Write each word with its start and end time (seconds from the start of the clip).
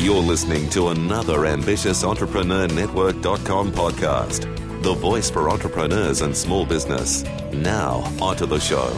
You're 0.00 0.22
listening 0.22 0.70
to 0.70 0.88
another 0.88 1.44
Ambitious 1.44 2.04
Entrepreneur 2.04 2.66
Network.com 2.66 3.70
podcast, 3.70 4.82
the 4.82 4.94
voice 4.94 5.28
for 5.28 5.50
entrepreneurs 5.50 6.22
and 6.22 6.34
small 6.34 6.64
business. 6.64 7.22
Now, 7.52 7.96
onto 8.18 8.46
the 8.46 8.58
show. 8.58 8.88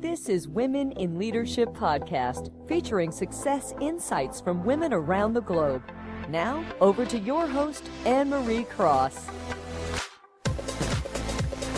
This 0.00 0.28
is 0.28 0.46
Women 0.46 0.92
in 0.92 1.18
Leadership 1.18 1.70
Podcast, 1.70 2.50
featuring 2.68 3.10
success 3.10 3.72
insights 3.80 4.42
from 4.42 4.66
women 4.66 4.92
around 4.92 5.32
the 5.32 5.40
globe. 5.40 5.82
Now, 6.28 6.62
over 6.78 7.06
to 7.06 7.18
your 7.18 7.46
host, 7.46 7.88
Anne 8.04 8.28
Marie 8.28 8.64
Cross 8.64 9.30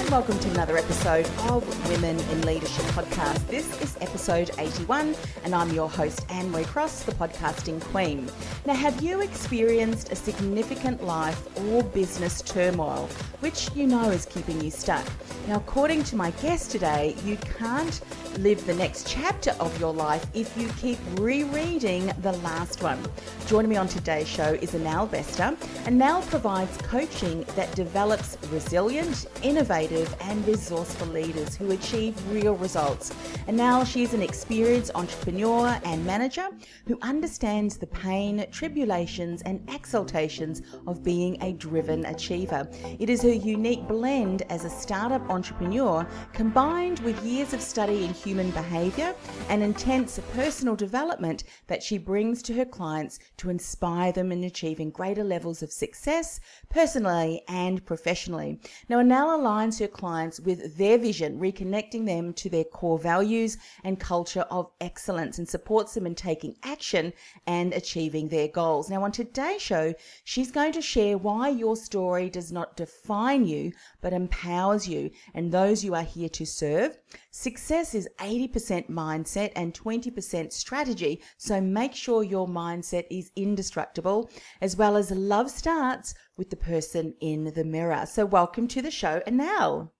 and 0.06 0.12
welcome 0.12 0.38
to 0.38 0.50
another 0.50 0.76
episode 0.76 1.26
of 1.50 1.88
Women 1.90 2.16
in 2.30 2.42
Leadership 2.42 2.84
Podcast. 2.86 3.44
This 3.48 3.80
is 3.82 3.96
episode 4.00 4.50
81, 4.58 5.16
and 5.42 5.52
I'm 5.52 5.72
your 5.72 5.90
host, 5.90 6.24
Anne 6.30 6.48
Marie 6.50 6.64
Cross, 6.64 7.02
the 7.02 7.12
podcasting 7.12 7.80
queen. 7.80 8.28
Now, 8.66 8.74
have 8.74 9.02
you 9.02 9.20
experienced 9.20 10.12
a 10.12 10.16
significant 10.16 11.02
life 11.02 11.48
or 11.70 11.82
business 11.82 12.40
turmoil, 12.40 13.08
which 13.40 13.70
you 13.74 13.88
know 13.88 14.10
is 14.10 14.26
keeping 14.26 14.60
you 14.60 14.70
stuck? 14.70 15.04
Now, 15.48 15.56
according 15.56 16.04
to 16.04 16.16
my 16.16 16.30
guest 16.42 16.70
today, 16.70 17.16
you 17.24 17.36
can't 17.58 18.00
live 18.38 18.64
the 18.66 18.74
next 18.74 19.08
chapter 19.08 19.52
of 19.58 19.78
your 19.80 19.92
life 19.92 20.24
if 20.34 20.56
you 20.56 20.68
keep 20.76 20.98
rereading 21.18 22.12
the 22.22 22.32
last 22.32 22.82
one. 22.82 22.98
Joining 23.46 23.70
me 23.70 23.76
on 23.76 23.88
today's 23.88 24.28
show 24.28 24.54
is 24.54 24.72
Anel 24.72 25.10
Bester. 25.10 25.56
Anel 25.84 26.26
provides 26.28 26.76
coaching 26.78 27.44
that 27.54 27.72
develops 27.74 28.36
resilient, 28.50 29.26
innovative, 29.42 29.96
and 30.20 30.46
resourceful 30.46 31.08
leaders 31.08 31.56
who 31.56 31.70
achieve 31.70 32.14
real 32.32 32.54
results. 32.56 33.12
And 33.46 33.56
now 33.56 33.84
she's 33.84 34.14
an 34.14 34.22
experienced 34.22 34.90
entrepreneur 34.94 35.78
and 35.84 36.04
manager 36.04 36.48
who 36.86 36.98
understands 37.02 37.76
the 37.76 37.86
pain, 37.86 38.46
tribulations, 38.50 39.42
and 39.42 39.60
exaltations 39.68 40.62
of 40.86 41.02
being 41.02 41.42
a 41.42 41.52
driven 41.52 42.04
achiever. 42.06 42.68
It 42.98 43.10
is 43.10 43.22
her 43.22 43.32
unique 43.32 43.86
blend 43.88 44.42
as 44.50 44.64
a 44.64 44.70
startup 44.70 45.28
entrepreneur 45.30 46.06
combined 46.32 47.00
with 47.00 47.24
years 47.24 47.52
of 47.52 47.60
study 47.60 48.04
in 48.04 48.12
human 48.14 48.50
behavior 48.50 49.14
and 49.48 49.62
intense 49.62 50.18
personal 50.34 50.76
development 50.76 51.44
that 51.66 51.82
she 51.82 51.98
brings 51.98 52.42
to 52.42 52.54
her 52.54 52.64
clients 52.64 53.18
to 53.38 53.50
inspire 53.50 54.12
them 54.12 54.32
in 54.32 54.44
achieving 54.44 54.90
greater 54.90 55.24
levels 55.24 55.62
of 55.62 55.72
success 55.72 56.40
personally 56.68 57.42
and 57.48 57.84
professionally. 57.84 58.58
Now, 58.88 58.98
Anel 58.98 59.38
aligns 59.38 59.80
her 59.80 59.85
clients 59.88 60.40
with 60.40 60.76
their 60.76 60.98
vision, 60.98 61.38
reconnecting 61.38 62.06
them 62.06 62.32
to 62.34 62.48
their 62.48 62.64
core 62.64 62.98
values 62.98 63.58
and 63.84 63.98
culture 64.00 64.46
of 64.50 64.70
excellence 64.80 65.38
and 65.38 65.48
supports 65.48 65.94
them 65.94 66.06
in 66.06 66.14
taking 66.14 66.56
action 66.62 67.12
and 67.46 67.72
achieving 67.72 68.28
their 68.28 68.48
goals. 68.48 68.90
Now, 68.90 69.04
on 69.04 69.12
today's 69.12 69.62
show, 69.62 69.94
she's 70.24 70.50
going 70.50 70.72
to 70.72 70.82
share 70.82 71.18
why 71.18 71.48
your 71.48 71.76
story 71.76 72.30
does 72.30 72.52
not 72.52 72.76
define 72.76 73.46
you 73.46 73.72
but 74.00 74.12
empowers 74.12 74.88
you 74.88 75.10
and 75.34 75.50
those 75.50 75.84
you 75.84 75.94
are 75.94 76.02
here 76.02 76.28
to 76.28 76.46
serve. 76.46 76.96
Success 77.38 77.94
is 77.94 78.08
80% 78.18 78.88
mindset 78.88 79.52
and 79.56 79.74
20% 79.74 80.50
strategy, 80.54 81.22
so 81.36 81.60
make 81.60 81.94
sure 81.94 82.22
your 82.22 82.48
mindset 82.48 83.04
is 83.10 83.30
indestructible, 83.36 84.30
as 84.62 84.74
well 84.74 84.96
as 84.96 85.10
love 85.10 85.50
starts 85.50 86.14
with 86.38 86.48
the 86.48 86.56
person 86.56 87.12
in 87.20 87.52
the 87.54 87.62
mirror. 87.62 88.06
So, 88.06 88.24
welcome 88.24 88.66
to 88.68 88.80
the 88.80 88.90
show, 88.90 89.20
Anel. 89.26 89.90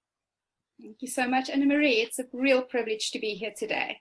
Thank 0.81 1.03
you 1.03 1.09
so 1.09 1.29
much, 1.29 1.51
Anna 1.51 1.67
Marie. 1.67 2.01
It's 2.01 2.19
a 2.19 2.25
real 2.33 2.63
privilege 2.63 3.11
to 3.11 3.19
be 3.19 3.35
here 3.35 3.53
today. 3.55 4.01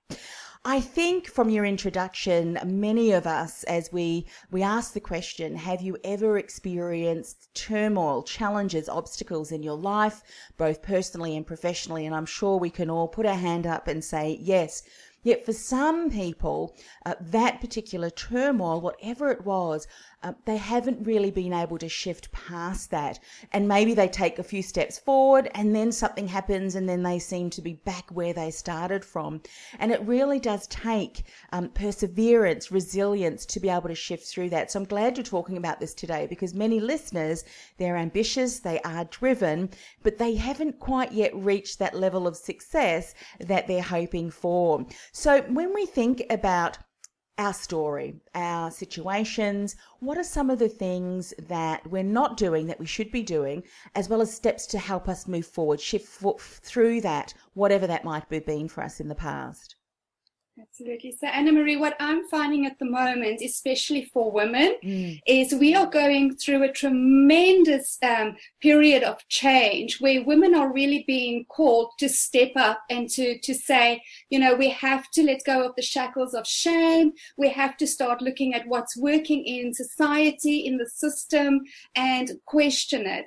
I 0.67 0.81
think 0.81 1.27
from 1.27 1.51
your 1.51 1.63
introduction, 1.63 2.57
many 2.65 3.11
of 3.11 3.27
us, 3.27 3.63
as 3.65 3.91
we 3.93 4.25
we 4.49 4.63
ask 4.63 4.93
the 4.93 4.99
question, 4.99 5.55
have 5.57 5.79
you 5.79 5.95
ever 6.03 6.39
experienced 6.39 7.53
turmoil, 7.53 8.23
challenges, 8.23 8.89
obstacles 8.89 9.51
in 9.51 9.61
your 9.61 9.77
life, 9.77 10.23
both 10.57 10.81
personally 10.81 11.37
and 11.37 11.45
professionally? 11.45 12.07
And 12.07 12.15
I'm 12.15 12.25
sure 12.25 12.57
we 12.57 12.71
can 12.71 12.89
all 12.89 13.07
put 13.07 13.27
our 13.27 13.35
hand 13.35 13.67
up 13.67 13.87
and 13.87 14.03
say 14.03 14.39
yes. 14.41 14.81
Yet 15.21 15.45
for 15.45 15.53
some 15.53 16.09
people, 16.09 16.75
uh, 17.05 17.13
that 17.19 17.61
particular 17.61 18.09
turmoil, 18.09 18.81
whatever 18.81 19.29
it 19.29 19.45
was, 19.45 19.87
uh, 20.25 20.33
they 20.45 20.57
haven't 20.57 21.05
really 21.05 21.29
been 21.29 21.53
able 21.53 21.77
to 21.77 21.87
shift 21.87 22.31
past 22.31 22.89
that. 22.89 23.19
And 23.53 23.67
maybe 23.67 23.93
they 23.93 24.07
take 24.07 24.39
a 24.39 24.43
few 24.43 24.63
steps 24.63 24.97
forward 24.97 25.51
and 25.53 25.75
then 25.75 25.91
something 25.91 26.27
happens 26.27 26.73
and 26.73 26.89
then 26.89 27.03
they 27.03 27.19
seem 27.19 27.51
to 27.51 27.61
be 27.61 27.73
back 27.73 28.09
where 28.09 28.33
they 28.33 28.49
started 28.49 29.05
from. 29.05 29.43
And 29.77 29.91
it 29.91 30.01
really 30.01 30.39
does 30.39 30.65
take 30.65 31.25
um, 31.51 31.69
perseverance, 31.69 32.71
resilience 32.71 33.45
to 33.45 33.59
be 33.59 33.69
able 33.69 33.87
to 33.89 33.93
shift 33.93 34.25
through 34.25 34.49
that. 34.49 34.71
So 34.71 34.79
I'm 34.79 34.87
glad 34.87 35.15
you're 35.15 35.23
talking 35.23 35.57
about 35.57 35.79
this 35.79 35.93
today 35.93 36.25
because 36.25 36.55
many 36.55 36.79
listeners, 36.79 37.43
they're 37.77 37.95
ambitious, 37.95 38.57
they 38.57 38.79
are 38.81 39.05
driven, 39.05 39.69
but 40.01 40.17
they 40.17 40.33
haven't 40.33 40.79
quite 40.79 41.11
yet 41.11 41.35
reached 41.35 41.77
that 41.77 41.93
level 41.93 42.25
of 42.25 42.35
success 42.35 43.13
that 43.41 43.67
they're 43.67 43.81
hoping 43.83 44.31
for. 44.31 44.87
So 45.11 45.43
when 45.43 45.71
we 45.71 45.85
think 45.85 46.23
about 46.31 46.79
our 47.37 47.53
story, 47.53 48.15
our 48.33 48.71
situations. 48.71 49.75
What 49.99 50.17
are 50.17 50.23
some 50.23 50.49
of 50.49 50.59
the 50.59 50.69
things 50.69 51.33
that 51.47 51.85
we're 51.87 52.03
not 52.03 52.37
doing 52.37 52.67
that 52.67 52.79
we 52.79 52.85
should 52.85 53.11
be 53.11 53.23
doing, 53.23 53.63
as 53.93 54.07
well 54.07 54.21
as 54.21 54.33
steps 54.33 54.65
to 54.67 54.79
help 54.79 55.09
us 55.09 55.27
move 55.27 55.45
forward, 55.45 55.81
shift 55.81 56.23
through 56.39 57.01
that, 57.01 57.33
whatever 57.53 57.87
that 57.87 58.05
might 58.05 58.23
have 58.29 58.45
been 58.45 58.67
for 58.69 58.83
us 58.83 58.99
in 58.99 59.09
the 59.09 59.15
past? 59.15 59.74
Absolutely. 60.57 61.11
So, 61.11 61.27
Anna 61.27 61.51
Marie, 61.51 61.75
what 61.75 61.97
I'm 61.99 62.25
finding 62.29 62.65
at 62.65 62.79
the 62.79 62.85
moment, 62.85 63.41
especially 63.43 64.05
for 64.13 64.31
women, 64.31 64.77
mm. 64.81 65.19
is 65.27 65.53
we 65.53 65.75
are 65.75 65.85
going 65.85 66.37
through 66.37 66.63
a 66.63 66.71
tremendous 66.71 67.97
um, 68.01 68.37
period 68.61 69.03
of 69.03 69.27
change 69.27 69.99
where 69.99 70.23
women 70.23 70.55
are 70.55 70.71
really 70.71 71.03
being 71.07 71.43
called 71.49 71.91
to 71.99 72.07
step 72.07 72.51
up 72.55 72.79
and 72.89 73.09
to, 73.09 73.37
to 73.39 73.53
say, 73.53 74.01
you 74.29 74.39
know, 74.39 74.55
we 74.55 74.69
have 74.69 75.11
to 75.11 75.23
let 75.23 75.43
go 75.45 75.67
of 75.67 75.75
the 75.75 75.81
shackles 75.81 76.33
of 76.33 76.47
shame. 76.47 77.11
We 77.35 77.49
have 77.49 77.75
to 77.77 77.87
start 77.87 78.21
looking 78.21 78.53
at 78.53 78.67
what's 78.67 78.95
working 78.95 79.43
in 79.43 79.73
society, 79.73 80.59
in 80.59 80.77
the 80.77 80.87
system, 80.87 81.63
and 81.97 82.31
question 82.45 83.05
it. 83.05 83.25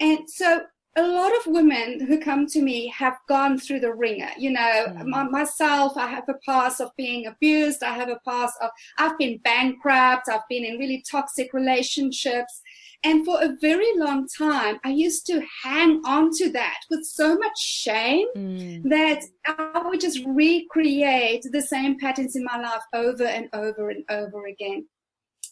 And 0.00 0.20
so 0.30 0.62
a 0.96 1.06
lot 1.06 1.32
of 1.36 1.52
women 1.52 2.04
who 2.04 2.18
come 2.18 2.46
to 2.46 2.60
me 2.60 2.88
have 2.88 3.16
gone 3.28 3.58
through 3.58 3.80
the 3.80 3.94
ringer. 3.94 4.30
You 4.36 4.50
know, 4.50 4.86
mm. 4.88 5.30
myself, 5.30 5.96
I 5.96 6.08
have 6.08 6.28
a 6.28 6.34
past 6.44 6.80
of 6.80 6.90
being 6.96 7.26
abused. 7.26 7.82
I 7.82 7.94
have 7.94 8.08
a 8.08 8.18
past 8.26 8.54
of, 8.60 8.70
I've 8.98 9.16
been 9.16 9.38
bankrupt. 9.38 10.28
I've 10.28 10.48
been 10.48 10.64
in 10.64 10.78
really 10.78 11.04
toxic 11.08 11.52
relationships. 11.52 12.60
And 13.04 13.24
for 13.24 13.40
a 13.40 13.56
very 13.60 13.96
long 13.96 14.26
time, 14.36 14.80
I 14.84 14.90
used 14.90 15.26
to 15.26 15.42
hang 15.62 16.02
on 16.04 16.30
to 16.38 16.50
that 16.52 16.78
with 16.90 17.04
so 17.04 17.38
much 17.38 17.58
shame 17.58 18.26
mm. 18.36 18.82
that 18.90 19.22
I 19.46 19.82
would 19.86 20.00
just 20.00 20.20
recreate 20.26 21.46
the 21.50 21.62
same 21.62 21.98
patterns 21.98 22.34
in 22.34 22.44
my 22.44 22.60
life 22.60 22.82
over 22.92 23.24
and 23.24 23.48
over 23.52 23.90
and 23.90 24.04
over 24.10 24.46
again. 24.46 24.86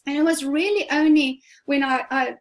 And 0.05 0.17
it 0.17 0.23
was 0.23 0.43
really 0.43 0.89
only 0.91 1.41
when 1.65 1.83
I, 1.83 2.03
I 2.11 2.35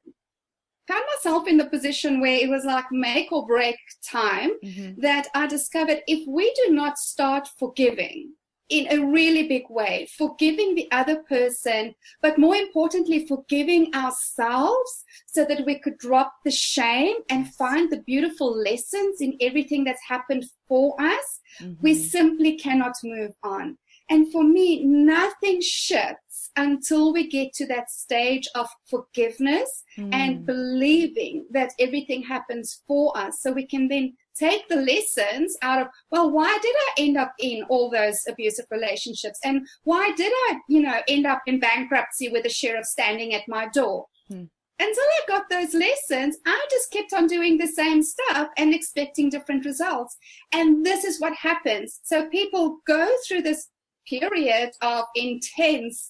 found 0.89 1.05
myself 1.15 1.47
in 1.47 1.59
the 1.59 1.67
position 1.67 2.21
where 2.21 2.37
it 2.37 2.49
was 2.49 2.65
like 2.65 2.87
make 2.91 3.31
or 3.31 3.47
break 3.47 3.77
time 4.03 4.51
mm-hmm. 4.65 5.01
that 5.01 5.29
I 5.35 5.47
discovered 5.47 6.01
if 6.07 6.27
we 6.27 6.53
do 6.65 6.73
not 6.73 6.99
start 6.99 7.49
forgiving 7.59 8.33
in 8.69 8.87
a 8.91 9.07
really 9.07 9.49
big 9.49 9.65
way, 9.71 10.07
forgiving 10.17 10.75
the 10.75 10.91
other 10.93 11.23
person, 11.23 11.95
but 12.21 12.39
more 12.39 12.55
importantly, 12.55 13.27
forgiving 13.27 13.95
ourselves 13.95 15.05
so 15.27 15.45
that 15.47 15.65
we 15.65 15.79
could 15.79 15.97
drop 15.99 16.33
the 16.45 16.51
shame 16.51 17.17
and 17.31 17.55
find 17.55 17.91
the 17.91 18.03
beautiful 18.03 18.55
lessons 18.55 19.21
in 19.21 19.39
everything 19.41 19.85
that's 19.85 20.03
happened 20.07 20.45
for 20.69 20.95
us, 21.01 21.41
mm-hmm. 21.63 21.81
we 21.81 21.95
simply 21.95 22.59
cannot 22.59 22.93
move 23.03 23.33
on. 23.43 23.79
And 24.11 24.31
for 24.33 24.43
me, 24.43 24.85
nothing 24.85 25.61
shifts 25.63 26.28
until 26.57 27.13
we 27.13 27.29
get 27.29 27.53
to 27.55 27.67
that 27.67 27.91
stage 27.91 28.49
of 28.55 28.69
forgiveness 28.89 29.85
mm. 29.99 30.13
and 30.13 30.47
believing 30.47 31.47
that 31.51 31.73
everything 31.79 32.23
happens 32.23 32.83
for 32.87 33.17
us. 33.17 33.41
So 33.41 33.53
we 33.53 33.67
can 33.67 33.89
then 33.89 34.15
take 34.39 34.69
the 34.69 34.77
lessons 34.77 35.57
out 35.63 35.83
of, 35.83 35.89
well, 36.11 36.31
why 36.31 36.59
did 36.63 36.75
I 36.77 36.93
end 36.99 37.17
up 37.17 37.33
in 37.39 37.65
all 37.69 37.91
those 37.91 38.21
abusive 38.29 38.67
relationships? 38.71 39.39
And 39.45 39.67
why 39.85 40.13
did 40.17 40.33
I, 40.33 40.59
you 40.69 40.81
know, 40.81 41.01
end 41.09 41.27
up 41.27 41.43
in 41.47 41.61
bankruptcy 41.61 42.29
with 42.29 42.45
the 42.45 42.49
sheriff 42.49 42.87
standing 42.87 43.35
at 43.35 43.43
my 43.49 43.69
door? 43.69 44.07
Mm 44.33 44.49
until 44.81 45.03
I 45.03 45.21
got 45.27 45.51
those 45.51 45.75
lessons, 45.75 46.39
I 46.47 46.67
just 46.71 46.93
kept 46.93 47.13
on 47.13 47.27
doing 47.27 47.59
the 47.59 47.67
same 47.67 48.03
stuff 48.03 48.49
and 48.57 48.73
expecting 48.73 49.29
different 49.29 49.65
results. 49.65 50.17
And 50.53 50.85
this 50.85 51.05
is 51.05 51.21
what 51.21 51.35
happens. 51.35 52.01
So 52.05 52.29
people 52.29 52.79
go 52.87 53.09
through 53.27 53.43
this 53.43 53.69
period 54.07 54.71
of 54.81 55.05
intense 55.15 56.09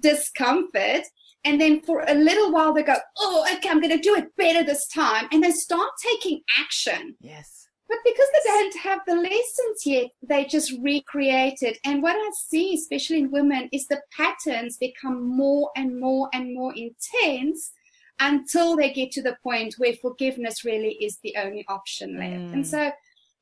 discomfort. 0.00 1.02
And 1.44 1.60
then 1.60 1.80
for 1.82 2.04
a 2.06 2.14
little 2.14 2.52
while, 2.52 2.74
they 2.74 2.82
go, 2.82 2.96
Oh, 3.16 3.46
okay, 3.54 3.68
I'm 3.68 3.80
going 3.80 3.96
to 3.96 4.02
do 4.02 4.16
it 4.16 4.36
better 4.36 4.64
this 4.64 4.86
time. 4.88 5.28
And 5.32 5.42
they 5.42 5.50
start 5.50 5.90
taking 6.02 6.40
action. 6.58 7.16
Yes. 7.20 7.58
But 7.88 7.98
because 8.04 8.28
they 8.34 8.50
don't 8.50 8.78
have 8.80 9.00
the 9.06 9.14
lessons 9.14 9.86
yet, 9.86 10.10
they 10.28 10.44
just 10.44 10.72
recreate 10.82 11.62
it. 11.62 11.78
And 11.86 12.02
what 12.02 12.16
I 12.16 12.30
see, 12.34 12.74
especially 12.74 13.20
in 13.20 13.30
women, 13.30 13.70
is 13.72 13.86
the 13.86 14.02
patterns 14.14 14.76
become 14.76 15.36
more 15.36 15.70
and 15.74 15.98
more 15.98 16.28
and 16.34 16.54
more 16.54 16.74
intense 16.76 17.72
until 18.20 18.76
they 18.76 18.92
get 18.92 19.10
to 19.12 19.22
the 19.22 19.36
point 19.42 19.76
where 19.78 19.94
forgiveness 19.94 20.64
really 20.64 20.98
is 21.00 21.18
the 21.22 21.34
only 21.38 21.64
option 21.68 22.18
left. 22.18 22.34
Mm. 22.34 22.52
And 22.52 22.66
so, 22.66 22.90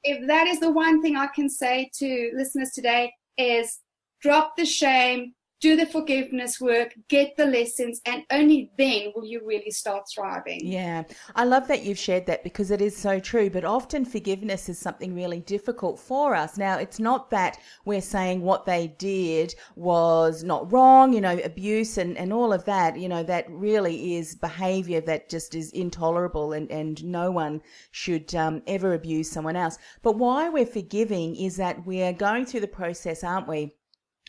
if 0.05 0.25
that 0.29 0.47
is 0.47 0.61
the 0.61 0.71
one 0.71 1.03
thing 1.03 1.17
I 1.17 1.27
can 1.27 1.49
say 1.49 1.91
to 1.99 2.31
listeners 2.37 2.71
today, 2.71 3.13
is 3.37 3.81
drop 4.21 4.57
the 4.57 4.65
shame, 4.65 5.35
do 5.61 5.77
the 5.77 5.87
forgiveness 5.87 6.61
work, 6.61 6.95
get 7.09 7.37
the 7.37 7.47
lessons, 7.47 8.01
and 8.07 8.23
only 8.31 8.71
then 8.77 9.13
will 9.15 9.25
you 9.25 9.41
really 9.45 9.71
start 9.71 10.05
thriving. 10.15 10.61
Yeah, 10.63 11.05
I 11.35 11.45
love 11.45 11.67
that 11.69 11.83
you've 11.83 11.99
shared 11.99 12.27
that 12.27 12.45
because 12.45 12.71
it 12.71 12.81
is 12.81 12.97
so 12.97 13.19
true. 13.19 13.49
But 13.49 13.65
often 13.65 14.05
forgiveness 14.05 14.69
is 14.69 14.79
something 14.79 15.15
really 15.15 15.41
difficult 15.41 15.99
for 15.99 16.35
us. 16.35 16.59
Now, 16.59 16.79
it's 16.79 17.01
not 17.01 17.31
that 17.31 17.59
we're 17.85 18.01
saying 18.01 18.43
what 18.43 18.67
they 18.67 18.89
did 18.99 19.55
was 19.77 20.45
not 20.45 20.71
wrong, 20.73 21.13
you 21.13 21.21
know, 21.21 21.39
abuse 21.43 21.99
and, 21.99 22.17
and 22.19 22.33
all 22.33 22.53
of 22.53 22.65
that, 22.67 22.99
you 22.99 23.09
know, 23.09 23.23
that 23.23 23.47
really 23.51 24.17
is 24.17 24.35
behavior 24.35 25.01
that 25.03 25.31
just 25.31 25.55
is 25.55 25.71
intolerable 25.73 26.53
and, 26.53 26.71
and 26.71 27.05
no 27.05 27.31
one 27.31 27.63
should 27.91 28.35
um, 28.35 28.63
ever 28.67 28.95
abuse 28.95 29.31
someone 29.31 29.57
else. 29.57 29.79
But 30.03 30.17
why 30.17 30.49
we're 30.49 30.67
forgiving 30.67 31.37
is 31.37 31.57
that 31.57 31.87
we're 31.87 32.13
going 32.13 32.47
through 32.47 32.61
the 32.61 32.69
process, 32.69 33.25
aren't 33.25 33.49
we? 33.49 33.75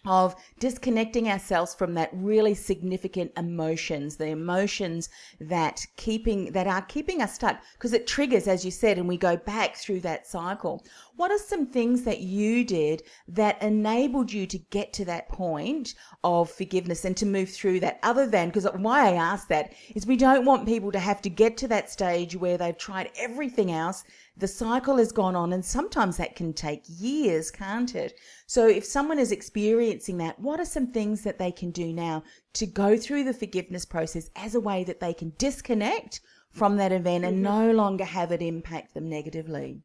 Of 0.06 0.36
disconnecting 0.60 1.30
ourselves 1.30 1.74
from 1.74 1.94
that 1.96 2.10
really 2.14 2.54
significant 2.54 3.32
emotions 3.36 4.16
the 4.18 4.28
emotions 4.28 5.10
that 5.40 5.86
keeping 5.96 6.52
that 6.52 6.68
are 6.68 6.82
keeping 6.84 7.22
us 7.22 7.34
stuck 7.34 7.62
because 7.74 7.94
it 7.94 8.08
triggers 8.08 8.48
as 8.48 8.64
you 8.64 8.72
said 8.72 8.98
and 8.98 9.08
we 9.08 9.18
go 9.18 9.36
back 9.36 9.76
through 9.76 10.00
that 10.00 10.28
cycle. 10.28 10.86
What 11.16 11.32
are 11.32 11.40
some 11.40 11.66
things 11.66 12.04
that 12.04 12.22
you 12.22 12.64
did 12.64 13.04
that 13.28 13.62
enabled 13.62 14.32
you 14.32 14.46
to 14.48 14.58
get 14.58 14.94
to 14.94 15.06
that 15.06 15.30
point 15.30 15.96
of 16.24 16.50
forgiveness 16.50 17.06
and 17.06 17.18
to 17.18 17.26
move 17.26 17.50
through 17.50 17.80
that 17.80 18.00
other 18.04 18.28
than 18.28 18.50
because 18.50 18.68
why 18.76 19.10
i 19.10 19.14
ask 19.14 19.48
that 19.48 19.74
is 19.96 20.06
we 20.06 20.18
don't 20.18 20.46
want 20.46 20.68
people 20.68 20.92
to 20.92 21.00
have 21.00 21.22
to 21.22 21.30
get 21.30 21.58
to 21.58 21.68
that 21.68 21.90
stage 21.90 22.36
where 22.36 22.58
they've 22.58 22.78
tried 22.78 23.10
everything 23.18 23.72
else 23.72 24.04
the 24.38 24.48
cycle 24.48 24.98
has 24.98 25.12
gone 25.12 25.36
on 25.36 25.54
and 25.54 25.66
sometimes 25.66 26.18
that 26.18 26.36
can 26.36 26.54
take 26.54 26.84
years 26.88 27.50
can't 27.50 27.96
it 27.96 28.18
so 28.46 28.68
if 28.68 28.86
someone 28.86 29.20
is 29.20 29.32
experiencing 29.32 30.18
that 30.18 30.40
what 30.40 30.60
are 30.60 30.66
some 30.66 30.88
things 30.88 31.24
that 31.24 31.40
they 31.40 31.52
can 31.52 31.72
do 31.72 31.92
now 31.92 32.24
to 32.54 32.66
go 32.66 32.98
through 32.98 33.24
the 33.24 33.34
forgiveness 33.34 33.86
process 33.86 34.30
as 34.36 34.56
a 34.56 34.60
way 34.60 34.84
that 34.84 35.00
they 35.00 35.14
can 35.14 35.34
disconnect 35.38 36.22
from 36.52 36.78
that 36.78 36.92
event 36.92 37.26
and 37.26 37.36
mm-hmm. 37.36 37.68
no 37.68 37.72
longer 37.72 38.06
have 38.06 38.32
it 38.32 38.42
impact 38.42 38.94
them 38.94 39.10
negatively 39.10 39.82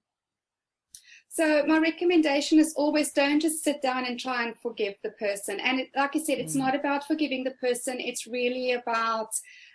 so 1.35 1.65
my 1.67 1.79
recommendation 1.79 2.59
is 2.59 2.75
always 2.77 3.11
don't 3.13 3.41
just 3.41 3.65
sit 3.65 3.81
down 3.81 4.05
and 4.05 4.21
try 4.21 4.45
and 4.45 4.55
forgive 4.59 4.97
the 5.03 5.13
person. 5.13 5.61
And 5.61 5.81
it, 5.81 5.89
like 5.97 6.15
I 6.15 6.19
said, 6.19 6.37
it's 6.37 6.55
mm. 6.55 6.59
not 6.59 6.75
about 6.75 7.07
forgiving 7.07 7.43
the 7.43 7.53
person. 7.53 7.99
It's 8.01 8.27
really 8.27 8.73
about 8.73 9.31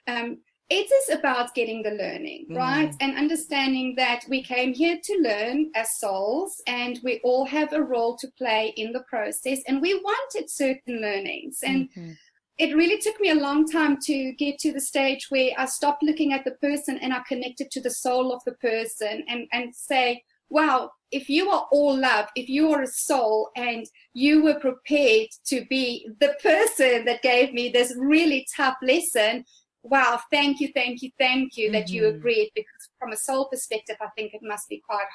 um, 0.07 0.37
it 0.69 0.91
is 0.91 1.17
about 1.17 1.55
getting 1.55 1.81
the 1.81 1.91
learning, 1.91 2.47
mm. 2.49 2.57
right? 2.57 2.93
And 2.99 3.17
understanding 3.17 3.95
that 3.95 4.25
we 4.29 4.43
came 4.43 4.73
here 4.73 4.97
to 5.01 5.19
learn 5.21 5.71
as 5.75 5.97
souls 5.97 6.61
and 6.67 6.99
we 7.03 7.21
all 7.23 7.45
have 7.45 7.71
a 7.71 7.81
role 7.81 8.17
to 8.17 8.27
play 8.37 8.73
in 8.75 8.91
the 8.91 9.03
process 9.07 9.59
and 9.67 9.81
we 9.81 9.93
wanted 9.93 10.49
certain 10.49 11.01
learnings. 11.01 11.59
And 11.63 11.89
mm-hmm. 11.91 12.11
it 12.57 12.75
really 12.75 12.99
took 12.99 13.19
me 13.21 13.29
a 13.29 13.35
long 13.35 13.65
time 13.65 13.97
to 14.03 14.33
get 14.33 14.59
to 14.59 14.73
the 14.73 14.81
stage 14.81 15.27
where 15.29 15.51
I 15.57 15.67
stopped 15.67 16.03
looking 16.03 16.33
at 16.33 16.43
the 16.43 16.51
person 16.51 16.97
and 16.97 17.13
I 17.13 17.21
connected 17.27 17.71
to 17.71 17.81
the 17.81 17.91
soul 17.91 18.33
of 18.33 18.43
the 18.45 18.53
person 18.53 19.23
and, 19.29 19.47
and 19.53 19.73
say, 19.73 20.23
wow, 20.49 20.91
if 21.11 21.29
you 21.29 21.49
are 21.49 21.65
all 21.71 21.97
love, 21.97 22.27
if 22.35 22.49
you 22.49 22.73
are 22.73 22.81
a 22.81 22.87
soul 22.87 23.49
and 23.55 23.85
you 24.13 24.43
were 24.43 24.59
prepared 24.59 25.29
to 25.45 25.65
be 25.69 26.09
the 26.19 26.35
person 26.41 27.05
that 27.05 27.21
gave 27.21 27.53
me 27.53 27.69
this 27.69 27.95
really 27.97 28.45
tough 28.55 28.75
lesson, 28.81 29.45
wow, 29.83 30.19
thank 30.31 30.59
you, 30.59 30.69
thank 30.73 31.01
you, 31.01 31.11
thank 31.17 31.57
you 31.57 31.65
mm-hmm. 31.65 31.73
that 31.73 31.89
you 31.89 32.03
mm-hmm. 32.03 32.17
agreed. 32.17 32.51
Because 32.55 32.89
from 32.99 33.11
a 33.11 33.17
soul 33.17 33.45
perspective, 33.45 33.97
I 34.01 34.07
think 34.15 34.33
it 34.33 34.41
must 34.43 34.67
be 34.69 34.81
quite 34.87 35.05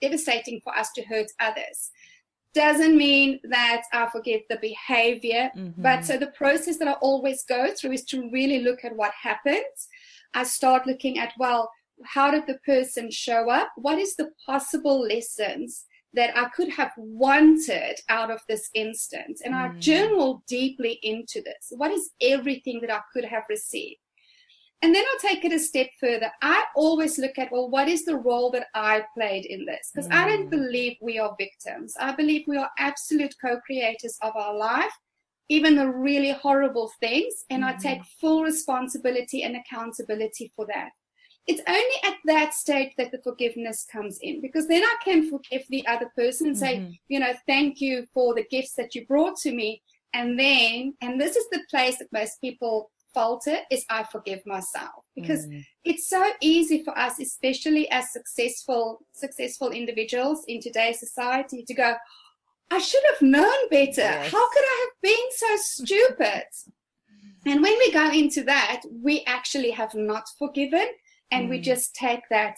devastating 0.00 0.60
for 0.62 0.76
us 0.76 0.90
to 0.92 1.02
hurt 1.02 1.28
others. 1.40 1.90
Doesn't 2.54 2.96
mean 2.96 3.40
that 3.44 3.82
I 3.92 4.08
forgive 4.10 4.40
the 4.48 4.58
behavior, 4.60 5.50
mm-hmm. 5.56 5.82
but 5.82 6.04
so 6.04 6.16
the 6.16 6.28
process 6.28 6.78
that 6.78 6.88
I 6.88 6.92
always 6.92 7.44
go 7.44 7.72
through 7.72 7.92
is 7.92 8.04
to 8.06 8.30
really 8.32 8.60
look 8.60 8.84
at 8.84 8.96
what 8.96 9.12
happened. 9.22 9.64
I 10.34 10.44
start 10.44 10.86
looking 10.86 11.18
at, 11.18 11.32
well, 11.38 11.70
how 12.04 12.30
did 12.30 12.46
the 12.46 12.58
person 12.64 13.10
show 13.10 13.50
up? 13.50 13.70
What 13.76 13.98
is 13.98 14.16
the 14.16 14.30
possible 14.46 15.00
lessons 15.00 15.84
that 16.14 16.36
I 16.36 16.48
could 16.48 16.70
have 16.70 16.92
wanted 16.96 17.96
out 18.08 18.30
of 18.30 18.40
this 18.48 18.70
instance. 18.74 19.42
And 19.44 19.54
mm. 19.54 19.58
I 19.58 19.78
journal 19.78 20.42
deeply 20.46 20.98
into 21.02 21.42
this. 21.42 21.68
What 21.70 21.90
is 21.90 22.10
everything 22.20 22.80
that 22.80 22.90
I 22.90 23.00
could 23.12 23.24
have 23.24 23.44
received? 23.48 24.00
And 24.80 24.94
then 24.94 25.04
I'll 25.12 25.30
take 25.30 25.44
it 25.44 25.52
a 25.52 25.58
step 25.58 25.88
further. 26.00 26.30
I 26.40 26.64
always 26.76 27.18
look 27.18 27.36
at, 27.36 27.50
well, 27.50 27.68
what 27.68 27.88
is 27.88 28.04
the 28.04 28.16
role 28.16 28.50
that 28.52 28.68
I 28.74 29.02
played 29.16 29.44
in 29.44 29.66
this? 29.66 29.90
Because 29.92 30.08
mm. 30.08 30.14
I 30.14 30.28
don't 30.28 30.46
mm. 30.46 30.50
believe 30.50 30.96
we 31.02 31.18
are 31.18 31.34
victims. 31.38 31.94
I 31.98 32.14
believe 32.14 32.44
we 32.46 32.56
are 32.56 32.70
absolute 32.78 33.34
co 33.40 33.58
creators 33.66 34.16
of 34.22 34.36
our 34.36 34.54
life, 34.54 34.92
even 35.48 35.74
the 35.74 35.90
really 35.90 36.30
horrible 36.30 36.92
things. 37.00 37.44
And 37.50 37.64
mm. 37.64 37.66
I 37.66 37.76
take 37.76 38.04
full 38.20 38.44
responsibility 38.44 39.42
and 39.42 39.56
accountability 39.56 40.52
for 40.54 40.64
that 40.66 40.90
it's 41.48 41.62
only 41.66 41.82
at 42.04 42.18
that 42.26 42.52
stage 42.52 42.92
that 42.98 43.10
the 43.10 43.22
forgiveness 43.24 43.86
comes 43.90 44.18
in 44.20 44.42
because 44.42 44.68
then 44.68 44.84
I 44.84 44.96
can 45.02 45.30
forgive 45.30 45.64
the 45.70 45.84
other 45.86 46.12
person 46.14 46.48
and 46.48 46.56
mm-hmm. 46.56 46.90
say, 46.90 47.00
you 47.08 47.18
know, 47.18 47.32
thank 47.46 47.80
you 47.80 48.06
for 48.12 48.34
the 48.34 48.44
gifts 48.50 48.74
that 48.74 48.94
you 48.94 49.06
brought 49.06 49.38
to 49.38 49.52
me. 49.52 49.82
And 50.12 50.38
then, 50.38 50.94
and 51.00 51.18
this 51.18 51.36
is 51.36 51.48
the 51.50 51.62
place 51.70 51.98
that 51.98 52.12
most 52.12 52.40
people 52.42 52.90
falter 53.14 53.56
is 53.70 53.84
I 53.88 54.04
forgive 54.04 54.44
myself 54.44 55.04
because 55.16 55.46
mm. 55.46 55.64
it's 55.84 56.08
so 56.08 56.30
easy 56.42 56.84
for 56.84 56.96
us, 56.98 57.18
especially 57.18 57.90
as 57.90 58.12
successful, 58.12 59.00
successful 59.12 59.70
individuals 59.70 60.44
in 60.48 60.60
today's 60.60 61.00
society 61.00 61.64
to 61.66 61.74
go, 61.74 61.94
I 62.70 62.78
should 62.78 63.02
have 63.14 63.22
known 63.22 63.68
better. 63.70 64.02
Yes. 64.02 64.30
How 64.30 64.50
could 64.50 64.64
I 64.64 64.86
have 64.86 65.02
been 65.02 65.28
so 65.30 65.56
stupid? 65.56 66.44
and 67.46 67.62
when 67.62 67.78
we 67.78 67.90
go 67.90 68.10
into 68.10 68.44
that, 68.44 68.82
we 69.02 69.24
actually 69.26 69.70
have 69.70 69.94
not 69.94 70.24
forgiven 70.38 70.88
and 71.30 71.46
mm. 71.46 71.50
we 71.50 71.60
just 71.60 71.94
take 71.94 72.22
that 72.30 72.56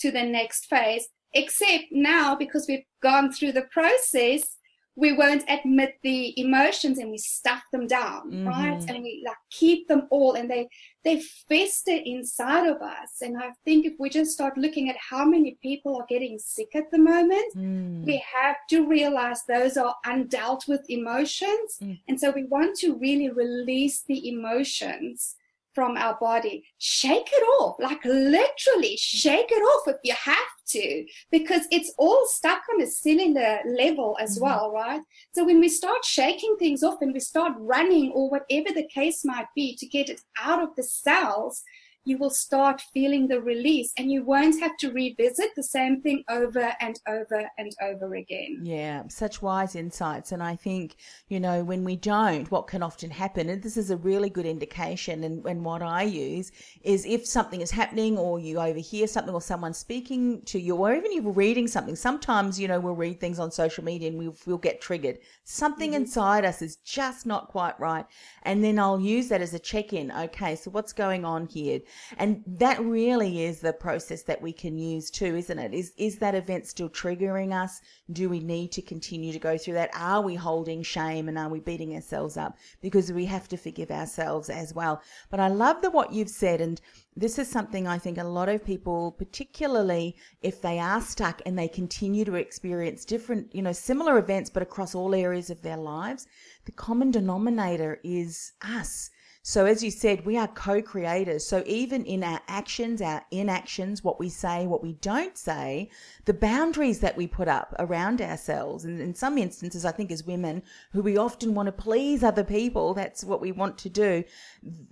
to 0.00 0.10
the 0.10 0.22
next 0.22 0.66
phase. 0.66 1.08
Except 1.34 1.84
now, 1.90 2.34
because 2.34 2.66
we've 2.66 2.86
gone 3.02 3.32
through 3.32 3.52
the 3.52 3.68
process, 3.70 4.56
we 4.98 5.12
won't 5.12 5.44
admit 5.48 5.94
the 6.02 6.34
emotions 6.40 6.98
and 6.98 7.10
we 7.10 7.18
stuff 7.18 7.62
them 7.70 7.86
down, 7.86 8.32
mm-hmm. 8.32 8.48
right? 8.48 8.84
And 8.88 9.04
we 9.04 9.22
like 9.24 9.36
keep 9.50 9.86
them 9.86 10.08
all 10.10 10.34
and 10.34 10.50
they 10.50 10.68
they 11.04 11.20
fester 11.48 11.96
inside 12.04 12.66
of 12.66 12.82
us. 12.82 13.10
And 13.20 13.38
I 13.38 13.50
think 13.64 13.86
if 13.86 13.92
we 14.00 14.10
just 14.10 14.32
start 14.32 14.58
looking 14.58 14.90
at 14.90 14.96
how 14.96 15.24
many 15.24 15.56
people 15.62 15.96
are 15.96 16.06
getting 16.08 16.36
sick 16.38 16.74
at 16.74 16.90
the 16.90 16.98
moment, 16.98 17.54
mm. 17.54 18.04
we 18.04 18.22
have 18.34 18.56
to 18.70 18.88
realize 18.88 19.44
those 19.44 19.76
are 19.76 19.94
undealt 20.04 20.66
with 20.66 20.84
emotions. 20.88 21.78
Mm. 21.80 22.00
And 22.08 22.20
so 22.20 22.32
we 22.32 22.44
want 22.44 22.76
to 22.80 22.98
really 22.98 23.30
release 23.30 24.02
the 24.02 24.28
emotions 24.28 25.36
from 25.78 25.96
our 25.96 26.18
body, 26.18 26.64
shake 26.78 27.28
it 27.32 27.44
off, 27.60 27.76
like 27.78 28.04
literally 28.04 28.96
shake 28.96 29.46
it 29.48 29.62
off 29.62 29.86
if 29.86 29.94
you 30.02 30.12
have 30.12 30.52
to, 30.70 31.06
because 31.30 31.68
it's 31.70 31.94
all 31.98 32.26
stuck 32.26 32.62
on 32.74 32.82
a 32.82 32.86
cellular 32.88 33.60
level 33.64 34.16
as 34.20 34.34
mm-hmm. 34.34 34.46
well, 34.46 34.72
right? 34.72 35.00
So 35.30 35.44
when 35.44 35.60
we 35.60 35.68
start 35.68 36.04
shaking 36.04 36.56
things 36.58 36.82
off 36.82 37.00
and 37.00 37.12
we 37.14 37.20
start 37.20 37.52
running 37.58 38.10
or 38.10 38.28
whatever 38.28 38.74
the 38.74 38.88
case 38.92 39.24
might 39.24 39.46
be 39.54 39.76
to 39.76 39.86
get 39.86 40.08
it 40.08 40.20
out 40.42 40.60
of 40.60 40.74
the 40.74 40.82
cells, 40.82 41.62
you 42.08 42.16
will 42.16 42.30
start 42.30 42.80
feeling 42.94 43.28
the 43.28 43.40
release 43.40 43.92
and 43.98 44.10
you 44.10 44.24
won't 44.24 44.58
have 44.60 44.76
to 44.78 44.90
revisit 44.90 45.50
the 45.54 45.62
same 45.62 46.00
thing 46.00 46.24
over 46.30 46.72
and 46.80 46.98
over 47.06 47.48
and 47.58 47.70
over 47.82 48.14
again. 48.14 48.60
Yeah, 48.62 49.02
such 49.08 49.42
wise 49.42 49.76
insights. 49.76 50.32
And 50.32 50.42
I 50.42 50.56
think, 50.56 50.96
you 51.28 51.38
know, 51.38 51.62
when 51.62 51.84
we 51.84 51.96
don't, 51.96 52.50
what 52.50 52.66
can 52.66 52.82
often 52.82 53.10
happen, 53.10 53.50
and 53.50 53.62
this 53.62 53.76
is 53.76 53.90
a 53.90 53.96
really 53.96 54.30
good 54.30 54.46
indication, 54.46 55.22
and, 55.24 55.44
and 55.44 55.64
what 55.64 55.82
I 55.82 56.02
use 56.02 56.50
is 56.82 57.04
if 57.04 57.26
something 57.26 57.60
is 57.60 57.70
happening 57.70 58.16
or 58.16 58.38
you 58.40 58.58
overhear 58.58 59.06
something 59.06 59.34
or 59.34 59.42
someone 59.42 59.74
speaking 59.74 60.40
to 60.46 60.58
you, 60.58 60.76
or 60.76 60.94
even 60.94 61.12
you're 61.12 61.30
reading 61.32 61.68
something, 61.68 61.94
sometimes, 61.94 62.58
you 62.58 62.68
know, 62.68 62.80
we'll 62.80 62.94
read 62.94 63.20
things 63.20 63.38
on 63.38 63.50
social 63.50 63.84
media 63.84 64.08
and 64.08 64.18
we'll, 64.18 64.36
we'll 64.46 64.56
get 64.56 64.80
triggered. 64.80 65.18
Something 65.44 65.90
mm-hmm. 65.90 66.02
inside 66.02 66.46
us 66.46 66.62
is 66.62 66.76
just 66.76 67.26
not 67.26 67.48
quite 67.48 67.78
right. 67.78 68.06
And 68.44 68.64
then 68.64 68.78
I'll 68.78 69.00
use 69.00 69.28
that 69.28 69.42
as 69.42 69.52
a 69.52 69.58
check 69.58 69.92
in. 69.92 70.10
Okay, 70.10 70.56
so 70.56 70.70
what's 70.70 70.94
going 70.94 71.26
on 71.26 71.46
here? 71.46 71.80
And 72.16 72.42
that 72.46 72.80
really 72.80 73.44
is 73.44 73.60
the 73.60 73.72
process 73.72 74.22
that 74.24 74.40
we 74.40 74.52
can 74.52 74.78
use 74.78 75.10
too, 75.10 75.36
isn't 75.36 75.58
it? 75.58 75.74
Is, 75.74 75.92
is 75.96 76.18
that 76.18 76.34
event 76.34 76.66
still 76.66 76.88
triggering 76.88 77.52
us? 77.52 77.80
Do 78.12 78.28
we 78.28 78.40
need 78.40 78.72
to 78.72 78.82
continue 78.82 79.32
to 79.32 79.38
go 79.38 79.58
through 79.58 79.74
that? 79.74 79.90
Are 79.94 80.20
we 80.20 80.34
holding 80.34 80.82
shame 80.82 81.28
and 81.28 81.38
are 81.38 81.48
we 81.48 81.60
beating 81.60 81.94
ourselves 81.94 82.36
up? 82.36 82.56
Because 82.80 83.12
we 83.12 83.26
have 83.26 83.48
to 83.48 83.56
forgive 83.56 83.90
ourselves 83.90 84.50
as 84.50 84.74
well. 84.74 85.02
But 85.30 85.40
I 85.40 85.48
love 85.48 85.82
the 85.82 85.90
what 85.90 86.12
you've 86.12 86.30
said 86.30 86.60
and 86.60 86.80
this 87.18 87.36
is 87.36 87.48
something 87.48 87.88
I 87.88 87.98
think 87.98 88.16
a 88.16 88.22
lot 88.22 88.48
of 88.48 88.64
people, 88.64 89.10
particularly 89.10 90.14
if 90.40 90.62
they 90.62 90.78
are 90.78 91.00
stuck 91.00 91.42
and 91.44 91.58
they 91.58 91.66
continue 91.66 92.24
to 92.24 92.36
experience 92.36 93.04
different, 93.04 93.52
you 93.52 93.60
know, 93.60 93.72
similar 93.72 94.18
events, 94.18 94.50
but 94.50 94.62
across 94.62 94.94
all 94.94 95.12
areas 95.12 95.50
of 95.50 95.62
their 95.62 95.76
lives, 95.76 96.28
the 96.64 96.72
common 96.72 97.10
denominator 97.10 97.98
is 98.04 98.52
us. 98.62 99.10
So, 99.48 99.64
as 99.64 99.82
you 99.82 99.90
said, 99.90 100.26
we 100.26 100.36
are 100.36 100.46
co 100.46 100.82
creators. 100.82 101.46
So, 101.46 101.62
even 101.64 102.04
in 102.04 102.22
our 102.22 102.42
actions, 102.48 103.00
our 103.00 103.24
inactions, 103.30 104.04
what 104.04 104.20
we 104.20 104.28
say, 104.28 104.66
what 104.66 104.82
we 104.82 104.92
don't 104.92 105.38
say, 105.38 105.88
the 106.26 106.34
boundaries 106.34 107.00
that 107.00 107.16
we 107.16 107.26
put 107.26 107.48
up 107.48 107.74
around 107.78 108.20
ourselves, 108.20 108.84
and 108.84 109.00
in 109.00 109.14
some 109.14 109.38
instances, 109.38 109.86
I 109.86 109.90
think 109.90 110.12
as 110.12 110.22
women 110.22 110.62
who 110.92 111.00
we 111.00 111.16
often 111.16 111.54
want 111.54 111.68
to 111.68 111.72
please 111.72 112.22
other 112.22 112.44
people, 112.44 112.92
that's 112.92 113.24
what 113.24 113.40
we 113.40 113.50
want 113.50 113.78
to 113.78 113.88
do, 113.88 114.22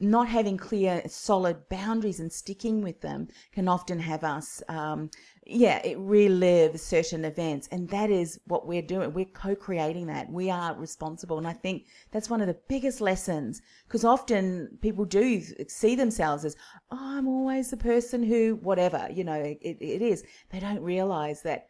not 0.01 0.27
having 0.27 0.57
clear, 0.57 1.03
solid 1.07 1.69
boundaries 1.69 2.19
and 2.19 2.33
sticking 2.33 2.81
with 2.81 3.03
them 3.03 3.29
can 3.53 3.69
often 3.69 3.99
have 3.99 4.25
us 4.25 4.63
um, 4.71 5.11
yeah, 5.49 5.81
it 5.85 5.97
relives 5.99 6.81
certain 6.81 7.25
events. 7.25 7.69
And 7.71 7.89
that 7.91 8.11
is 8.11 8.41
what 8.47 8.67
we're 8.67 8.83
doing. 8.83 9.13
We're 9.13 9.27
co 9.27 9.55
creating 9.55 10.09
that. 10.09 10.31
We 10.31 10.51
are 10.51 10.75
responsible. 10.75 11.39
And 11.39 11.47
I 11.47 11.53
think 11.53 11.87
that's 12.11 12.29
one 12.29 12.41
of 12.41 12.49
the 12.49 12.59
biggest 12.69 13.01
lessons 13.01 13.63
because 13.87 14.05
often 14.05 14.77
people 14.83 15.05
do 15.05 15.41
see 15.69 15.95
themselves 15.95 16.45
as, 16.45 16.57
oh, 16.91 16.99
I'm 17.01 17.29
always 17.29 17.71
the 17.71 17.77
person 17.77 18.23
who, 18.23 18.59
whatever, 18.63 19.09
you 19.13 19.23
know, 19.23 19.35
it, 19.35 19.59
it 19.63 20.03
is. 20.03 20.25
They 20.51 20.59
don't 20.59 20.81
realize 20.81 21.43
that 21.43 21.67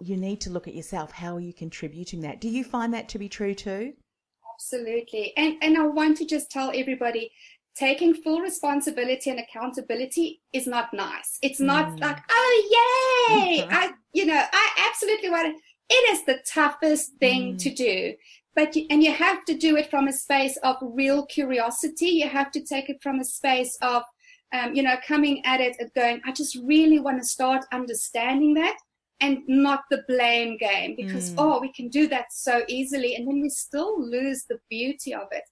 you 0.00 0.16
need 0.16 0.40
to 0.42 0.50
look 0.50 0.66
at 0.66 0.74
yourself. 0.74 1.12
How 1.12 1.36
are 1.36 1.40
you 1.40 1.52
contributing 1.52 2.22
that? 2.22 2.40
Do 2.40 2.48
you 2.48 2.64
find 2.64 2.94
that 2.94 3.08
to 3.10 3.18
be 3.18 3.28
true 3.28 3.54
too? 3.54 3.92
Absolutely. 4.54 5.32
And, 5.36 5.56
and 5.62 5.76
I 5.76 5.86
want 5.86 6.16
to 6.18 6.26
just 6.26 6.50
tell 6.50 6.72
everybody 6.74 7.32
taking 7.76 8.14
full 8.14 8.40
responsibility 8.40 9.30
and 9.30 9.40
accountability 9.40 10.40
is 10.52 10.66
not 10.66 10.92
nice. 10.92 11.38
It's 11.42 11.60
not 11.60 11.88
mm. 11.88 12.00
like, 12.00 12.18
oh 12.30 13.28
yay, 13.28 13.66
I 13.68 13.92
you 14.12 14.26
know, 14.26 14.42
I 14.52 14.88
absolutely 14.88 15.30
want 15.30 15.48
it. 15.48 15.56
It 15.90 16.12
is 16.12 16.24
the 16.24 16.38
toughest 16.46 17.12
thing 17.18 17.54
mm. 17.54 17.58
to 17.58 17.70
do. 17.70 18.14
But 18.56 18.76
you, 18.76 18.86
and 18.88 19.02
you 19.02 19.12
have 19.12 19.44
to 19.46 19.54
do 19.54 19.76
it 19.76 19.90
from 19.90 20.06
a 20.06 20.12
space 20.12 20.56
of 20.58 20.76
real 20.80 21.26
curiosity. 21.26 22.06
You 22.06 22.28
have 22.28 22.52
to 22.52 22.64
take 22.64 22.88
it 22.88 23.02
from 23.02 23.18
a 23.18 23.24
space 23.24 23.76
of 23.82 24.04
um, 24.54 24.74
you 24.74 24.82
know, 24.82 24.96
coming 25.06 25.44
at 25.44 25.60
it 25.60 25.76
and 25.80 25.92
going, 25.94 26.20
I 26.24 26.32
just 26.32 26.56
really 26.64 27.00
want 27.00 27.20
to 27.20 27.26
start 27.26 27.64
understanding 27.72 28.54
that 28.54 28.76
and 29.20 29.42
not 29.48 29.82
the 29.90 30.04
blame 30.06 30.56
game 30.58 30.94
because, 30.96 31.30
mm. 31.30 31.36
oh, 31.38 31.60
we 31.60 31.72
can 31.72 31.88
do 31.88 32.06
that 32.08 32.26
so 32.30 32.62
easily. 32.68 33.16
And 33.16 33.26
then 33.26 33.40
we 33.40 33.48
still 33.48 34.00
lose 34.00 34.44
the 34.48 34.58
beauty 34.70 35.12
of 35.12 35.26
it. 35.32 35.42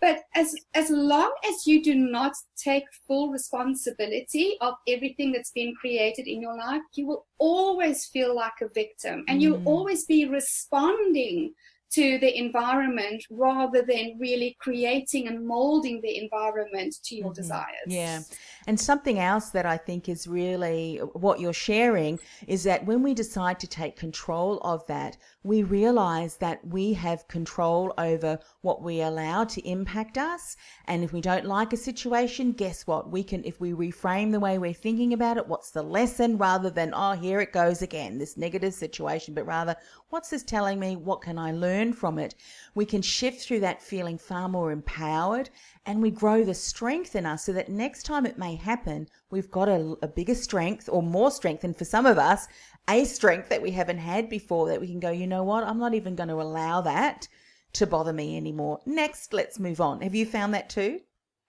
But 0.00 0.22
as 0.34 0.54
as 0.74 0.90
long 0.90 1.32
as 1.48 1.66
you 1.66 1.82
do 1.82 1.94
not 1.94 2.32
take 2.56 2.84
full 3.06 3.30
responsibility 3.30 4.56
of 4.60 4.74
everything 4.86 5.32
that's 5.32 5.52
been 5.52 5.74
created 5.80 6.26
in 6.26 6.40
your 6.42 6.56
life, 6.56 6.82
you 6.94 7.06
will 7.06 7.26
always 7.38 8.06
feel 8.06 8.34
like 8.34 8.60
a 8.60 8.68
victim 8.68 9.24
and 9.28 9.38
mm. 9.38 9.42
you'll 9.42 9.64
always 9.64 10.04
be 10.04 10.26
responding 10.26 11.54
to 11.94 12.18
the 12.18 12.36
environment 12.38 13.24
rather 13.30 13.82
than 13.82 14.16
really 14.18 14.56
creating 14.58 15.28
and 15.28 15.46
molding 15.46 16.00
the 16.00 16.18
environment 16.18 16.96
to 17.04 17.14
your 17.14 17.26
mm-hmm. 17.26 17.34
desires. 17.34 17.86
Yeah. 17.86 18.20
And 18.66 18.78
something 18.78 19.20
else 19.20 19.50
that 19.50 19.64
I 19.64 19.76
think 19.76 20.08
is 20.08 20.26
really 20.26 20.96
what 21.12 21.38
you're 21.38 21.52
sharing 21.52 22.18
is 22.48 22.64
that 22.64 22.84
when 22.84 23.02
we 23.02 23.14
decide 23.14 23.60
to 23.60 23.68
take 23.68 23.96
control 23.96 24.58
of 24.62 24.84
that, 24.88 25.16
we 25.44 25.62
realize 25.62 26.38
that 26.38 26.66
we 26.66 26.94
have 26.94 27.28
control 27.28 27.92
over 27.98 28.38
what 28.62 28.82
we 28.82 29.02
allow 29.02 29.44
to 29.44 29.68
impact 29.68 30.16
us. 30.16 30.56
And 30.86 31.04
if 31.04 31.12
we 31.12 31.20
don't 31.20 31.44
like 31.44 31.74
a 31.74 31.76
situation, 31.76 32.52
guess 32.52 32.86
what? 32.86 33.10
We 33.10 33.22
can, 33.22 33.44
if 33.44 33.60
we 33.60 33.72
reframe 33.72 34.32
the 34.32 34.40
way 34.40 34.56
we're 34.56 34.72
thinking 34.72 35.12
about 35.12 35.36
it, 35.36 35.46
what's 35.46 35.70
the 35.70 35.82
lesson 35.82 36.38
rather 36.38 36.70
than, 36.70 36.94
oh, 36.94 37.12
here 37.12 37.40
it 37.40 37.52
goes 37.52 37.82
again, 37.82 38.16
this 38.16 38.38
negative 38.38 38.72
situation, 38.72 39.34
but 39.34 39.46
rather, 39.46 39.76
what's 40.08 40.30
this 40.30 40.42
telling 40.42 40.80
me? 40.80 40.96
What 40.96 41.20
can 41.20 41.38
I 41.38 41.52
learn 41.52 41.92
from 41.92 42.18
it? 42.18 42.34
We 42.74 42.86
can 42.86 43.02
shift 43.02 43.42
through 43.42 43.60
that 43.60 43.82
feeling 43.82 44.16
far 44.16 44.48
more 44.48 44.72
empowered 44.72 45.50
and 45.86 46.00
we 46.00 46.10
grow 46.10 46.44
the 46.44 46.54
strength 46.54 47.14
in 47.14 47.26
us 47.26 47.44
so 47.44 47.52
that 47.52 47.68
next 47.68 48.04
time 48.04 48.24
it 48.24 48.38
may 48.38 48.56
happen, 48.56 49.06
we've 49.30 49.50
got 49.50 49.68
a, 49.68 49.96
a, 50.00 50.08
bigger 50.08 50.34
strength 50.34 50.88
or 50.90 51.02
more 51.02 51.30
strength. 51.30 51.62
And 51.62 51.76
for 51.76 51.84
some 51.84 52.06
of 52.06 52.16
us, 52.16 52.48
a 52.88 53.04
strength 53.04 53.48
that 53.48 53.62
we 53.62 53.70
haven't 53.70 53.98
had 53.98 54.28
before 54.28 54.68
that 54.68 54.80
we 54.80 54.86
can 54.86 55.00
go, 55.00 55.10
you 55.10 55.26
know 55.26 55.42
what? 55.42 55.64
I'm 55.64 55.78
not 55.78 55.94
even 55.94 56.14
going 56.14 56.28
to 56.28 56.40
allow 56.40 56.80
that 56.82 57.28
to 57.74 57.86
bother 57.86 58.12
me 58.12 58.36
anymore. 58.36 58.80
Next, 58.86 59.32
let's 59.32 59.58
move 59.58 59.80
on. 59.80 60.00
Have 60.00 60.14
you 60.14 60.26
found 60.26 60.54
that 60.54 60.70
too? 60.70 61.00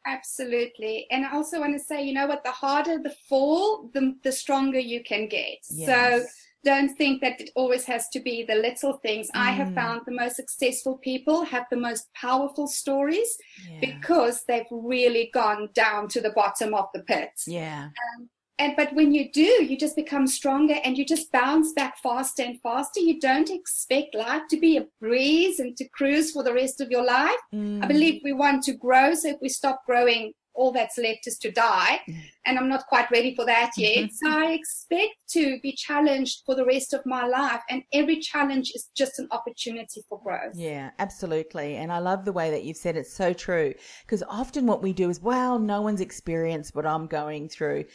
Absolutely. 0.08 1.08
And 1.10 1.26
I 1.26 1.34
also 1.34 1.60
want 1.60 1.74
to 1.74 1.84
say, 1.84 2.04
you 2.04 2.14
know 2.14 2.28
what? 2.28 2.44
The 2.44 2.52
harder 2.52 3.00
the 3.00 3.16
fall, 3.28 3.90
the, 3.94 4.16
the 4.24 4.32
stronger 4.32 4.80
you 4.80 5.04
can 5.04 5.28
get. 5.28 5.58
Yes. 5.72 5.88
So 5.88 6.28
don't 6.64 6.96
think 6.98 7.22
that 7.22 7.40
it 7.40 7.52
always 7.56 7.86
has 7.86 8.10
to 8.10 8.20
be 8.20 8.44
the 8.44 8.56
little 8.56 8.94
things. 8.98 9.28
Mm. 9.28 9.40
I 9.40 9.52
have 9.52 9.70
mm. 9.70 9.76
found 9.76 10.02
the 10.06 10.12
most 10.12 10.36
successful 10.36 10.98
people 10.98 11.44
have 11.46 11.66
the 11.70 11.78
most 11.78 12.12
powerful 12.14 12.68
stories 12.68 13.38
yeah. 13.70 13.80
because 13.82 14.44
they've 14.48 14.66
really 14.72 15.30
gone 15.34 15.70
down 15.74 16.08
to 16.10 16.22
the 16.22 16.32
bottom 16.32 16.74
of 16.74 16.86
the 16.94 17.02
pit. 17.02 17.30
Yeah. 17.48 17.86
Um, 17.86 18.30
and 18.58 18.76
but 18.76 18.94
when 18.94 19.14
you 19.14 19.32
do, 19.32 19.42
you 19.42 19.78
just 19.78 19.96
become 19.96 20.28
stronger 20.28 20.76
and 20.84 20.98
you 20.98 21.06
just 21.06 21.32
bounce 21.32 21.74
back 21.74 21.98
faster 22.02 22.44
and 22.44 22.60
faster. 22.62 23.02
You 23.02 23.20
don't 23.20 23.50
expect 23.50 24.16
life 24.16 24.44
to 24.50 24.58
be 24.58 24.78
a 24.78 24.86
breeze 25.02 25.60
and 25.60 25.76
to 25.78 25.88
cruise 25.90 26.32
for 26.32 26.44
the 26.44 26.54
rest 26.54 26.80
of 26.80 26.90
your 26.90 27.04
life. 27.04 27.36
Mm. 27.54 27.84
I 27.84 27.88
believe 27.88 28.22
we 28.24 28.34
want 28.34 28.64
to 28.64 28.74
grow. 28.74 29.14
So 29.14 29.30
if 29.30 29.38
we 29.42 29.50
stop 29.50 29.82
growing 29.86 30.34
all 30.54 30.72
that's 30.72 30.98
left 30.98 31.28
is 31.28 31.38
to 31.40 31.52
die. 31.52 32.00
And 32.46 32.58
I'm 32.58 32.70
not 32.70 32.88
quite 32.88 33.10
ready 33.12 33.36
for 33.36 33.46
that 33.46 33.72
mm-hmm. 33.78 34.02
yet. 34.02 34.12
so 34.14 34.30
I 34.30 34.52
expect 34.52 35.16
to 35.30 35.60
be 35.62 35.74
challenged 35.74 36.44
for 36.46 36.56
the 36.56 36.66
rest 36.66 36.94
of 36.94 37.06
my 37.06 37.26
life. 37.26 37.62
And 37.70 37.84
every 37.94 38.20
challenge 38.20 38.72
is 38.76 38.90
just 38.96 39.20
an 39.20 39.28
opportunity 39.32 40.04
for 40.08 40.22
growth. 40.22 40.54
Yeah, 40.56 40.92
absolutely. 41.00 41.76
And 41.76 41.92
I 41.92 42.00
love 42.00 42.26
the 42.26 42.34
way 42.34 42.52
that 42.52 42.64
you've 42.64 42.78
said 42.78 42.96
it's 42.96 43.14
so 43.14 43.34
true. 43.34 43.74
Because 44.06 44.24
often 44.30 44.66
what 44.66 44.82
we 44.82 44.94
do 44.94 45.10
is, 45.10 45.22
well, 45.22 45.60
no 45.60 45.82
one's 45.82 46.02
experienced 46.02 46.76
what 46.76 46.86
I'm 46.86 47.08
going 47.08 47.50
through. 47.50 47.86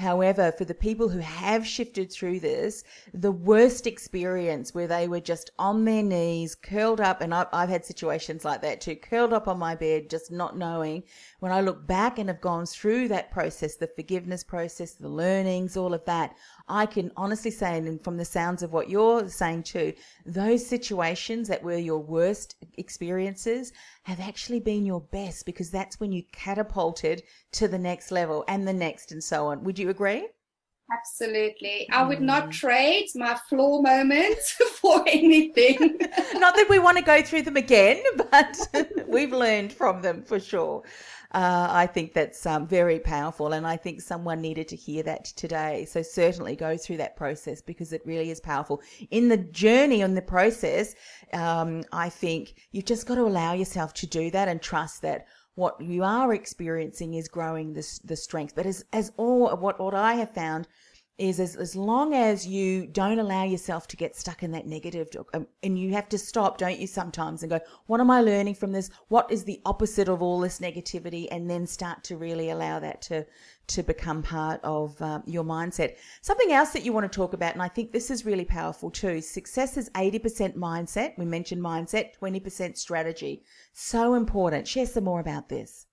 However, 0.00 0.50
for 0.56 0.64
the 0.64 0.74
people 0.74 1.10
who 1.10 1.18
have 1.18 1.66
shifted 1.66 2.10
through 2.10 2.40
this, 2.40 2.84
the 3.12 3.32
worst 3.32 3.86
experience 3.86 4.74
where 4.74 4.86
they 4.86 5.08
were 5.08 5.20
just 5.20 5.50
on 5.58 5.84
their 5.84 6.02
knees, 6.02 6.54
curled 6.54 7.02
up, 7.02 7.20
and 7.20 7.34
I've, 7.34 7.48
I've, 7.52 7.68
had 7.68 7.84
situations 7.84 8.42
like 8.42 8.62
that 8.62 8.80
too, 8.80 8.96
curled 8.96 9.34
up 9.34 9.46
on 9.46 9.58
my 9.58 9.74
bed, 9.74 10.08
just 10.08 10.30
not 10.30 10.56
knowing. 10.56 11.02
When 11.40 11.52
I 11.52 11.60
look 11.60 11.86
back 11.86 12.18
and 12.18 12.30
have 12.30 12.40
gone 12.40 12.64
through 12.64 13.08
that 13.08 13.30
process, 13.30 13.76
the 13.76 13.88
forgiveness 14.00 14.42
process, 14.42 14.94
the 14.94 15.06
learnings, 15.06 15.76
all 15.76 15.92
of 15.92 16.02
that, 16.06 16.34
I 16.68 16.86
can 16.86 17.12
honestly 17.18 17.50
say, 17.50 17.76
and 17.76 18.02
from 18.02 18.16
the 18.16 18.24
sounds 18.24 18.62
of 18.62 18.72
what 18.72 18.88
you're 18.88 19.28
saying 19.28 19.64
too, 19.64 19.92
those 20.24 20.66
situations 20.66 21.48
that 21.48 21.62
were 21.62 21.76
your 21.76 21.98
worst 21.98 22.56
experiences 22.78 23.74
have 24.04 24.18
actually 24.18 24.60
been 24.60 24.86
your 24.86 25.02
best 25.02 25.44
because 25.44 25.70
that's 25.70 26.00
when 26.00 26.12
you 26.12 26.22
catapulted 26.32 27.22
to 27.52 27.68
the 27.68 27.78
next 27.78 28.10
level 28.10 28.42
and 28.48 28.66
the 28.66 28.72
next 28.72 29.12
and 29.12 29.22
so 29.22 29.48
on. 29.48 29.64
Would 29.64 29.78
you 29.78 29.90
agree? 29.90 30.26
Absolutely. 30.90 31.86
I 31.92 32.02
would 32.02 32.22
not 32.22 32.46
mm. 32.46 32.52
trade 32.52 33.08
my 33.14 33.34
floor 33.50 33.82
moments 33.82 34.52
for 34.80 35.04
anything. 35.06 35.78
not 36.36 36.56
that 36.56 36.66
we 36.70 36.78
want 36.78 36.96
to 36.96 37.04
go 37.04 37.20
through 37.20 37.42
them 37.42 37.58
again, 37.58 38.02
but 38.30 38.56
we've 39.06 39.34
learned 39.34 39.74
from 39.74 40.00
them 40.00 40.22
for 40.22 40.40
sure. 40.40 40.84
Uh, 41.32 41.68
I 41.70 41.86
think 41.86 42.12
that's 42.12 42.44
um, 42.44 42.66
very 42.66 42.98
powerful, 42.98 43.52
and 43.52 43.66
I 43.66 43.76
think 43.76 44.00
someone 44.00 44.40
needed 44.40 44.66
to 44.68 44.76
hear 44.76 45.02
that 45.04 45.26
today. 45.26 45.84
So 45.84 46.02
certainly 46.02 46.56
go 46.56 46.76
through 46.76 46.96
that 46.96 47.16
process 47.16 47.62
because 47.62 47.92
it 47.92 48.02
really 48.04 48.30
is 48.30 48.40
powerful. 48.40 48.82
In 49.10 49.28
the 49.28 49.36
journey, 49.36 50.02
on 50.02 50.14
the 50.14 50.22
process, 50.22 50.94
um, 51.32 51.84
I 51.92 52.08
think 52.08 52.54
you've 52.72 52.84
just 52.84 53.06
got 53.06 53.14
to 53.14 53.22
allow 53.22 53.52
yourself 53.52 53.94
to 53.94 54.06
do 54.06 54.30
that 54.32 54.48
and 54.48 54.60
trust 54.60 55.02
that 55.02 55.26
what 55.54 55.80
you 55.80 56.02
are 56.02 56.32
experiencing 56.32 57.14
is 57.14 57.28
growing 57.28 57.74
this 57.74 57.98
the 58.00 58.16
strength. 58.16 58.54
But 58.56 58.66
as, 58.66 58.84
as 58.92 59.12
all 59.16 59.56
what, 59.56 59.78
what 59.78 59.94
I 59.94 60.14
have 60.14 60.34
found 60.34 60.66
is 61.20 61.38
as, 61.38 61.54
as 61.56 61.76
long 61.76 62.14
as 62.14 62.46
you 62.46 62.86
don't 62.86 63.18
allow 63.18 63.44
yourself 63.44 63.86
to 63.88 63.96
get 63.96 64.16
stuck 64.16 64.42
in 64.42 64.50
that 64.52 64.66
negative 64.66 65.08
um, 65.34 65.46
and 65.62 65.78
you 65.78 65.92
have 65.92 66.08
to 66.08 66.18
stop 66.18 66.56
don't 66.56 66.78
you 66.78 66.86
sometimes 66.86 67.42
and 67.42 67.50
go 67.50 67.60
what 67.86 68.00
am 68.00 68.10
i 68.10 68.20
learning 68.20 68.54
from 68.54 68.72
this? 68.72 68.90
What 69.08 69.30
is 69.30 69.44
the 69.44 69.60
opposite 69.66 70.08
of 70.08 70.22
all 70.22 70.40
this 70.40 70.60
negativity? 70.60 71.28
And 71.30 71.50
then 71.50 71.66
start 71.66 72.04
to 72.04 72.16
really 72.16 72.50
allow 72.50 72.78
that 72.80 73.02
to 73.02 73.26
to 73.68 73.82
become 73.84 74.22
part 74.22 74.60
of 74.64 75.00
um, 75.00 75.22
your 75.26 75.44
mindset. 75.44 75.96
Something 76.22 76.52
else 76.52 76.70
that 76.70 76.84
you 76.84 76.92
want 76.92 77.10
to 77.10 77.16
talk 77.16 77.34
about 77.34 77.52
and 77.52 77.62
i 77.62 77.68
think 77.68 77.92
this 77.92 78.10
is 78.10 78.26
really 78.26 78.44
powerful 78.44 78.90
too 78.90 79.20
success 79.20 79.76
is 79.76 79.90
80% 79.90 80.56
mindset. 80.56 81.18
We 81.18 81.24
mentioned 81.24 81.62
mindset 81.62 82.16
20% 82.20 82.76
strategy. 82.76 83.44
So 83.72 84.14
important. 84.14 84.66
Share 84.66 84.86
some 84.86 85.04
more 85.04 85.20
about 85.20 85.48
this 85.48 85.86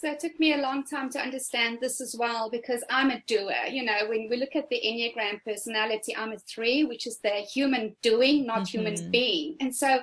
so 0.00 0.10
it 0.10 0.18
took 0.18 0.40
me 0.40 0.54
a 0.54 0.62
long 0.62 0.84
time 0.84 1.10
to 1.10 1.20
understand 1.20 1.76
this 1.78 2.00
as 2.00 2.16
well 2.18 2.48
because 2.48 2.82
I'm 2.88 3.10
a 3.10 3.22
doer. 3.26 3.66
You 3.70 3.84
know, 3.84 4.08
when 4.08 4.28
we 4.30 4.38
look 4.38 4.56
at 4.56 4.70
the 4.70 4.80
Enneagram 4.82 5.44
personality, 5.44 6.16
I'm 6.16 6.32
a 6.32 6.38
three, 6.38 6.84
which 6.84 7.06
is 7.06 7.18
the 7.18 7.28
human 7.28 7.94
doing, 8.00 8.46
not 8.46 8.60
mm-hmm. 8.60 8.78
human 8.78 9.10
being. 9.10 9.56
And 9.60 9.76
so 9.76 10.00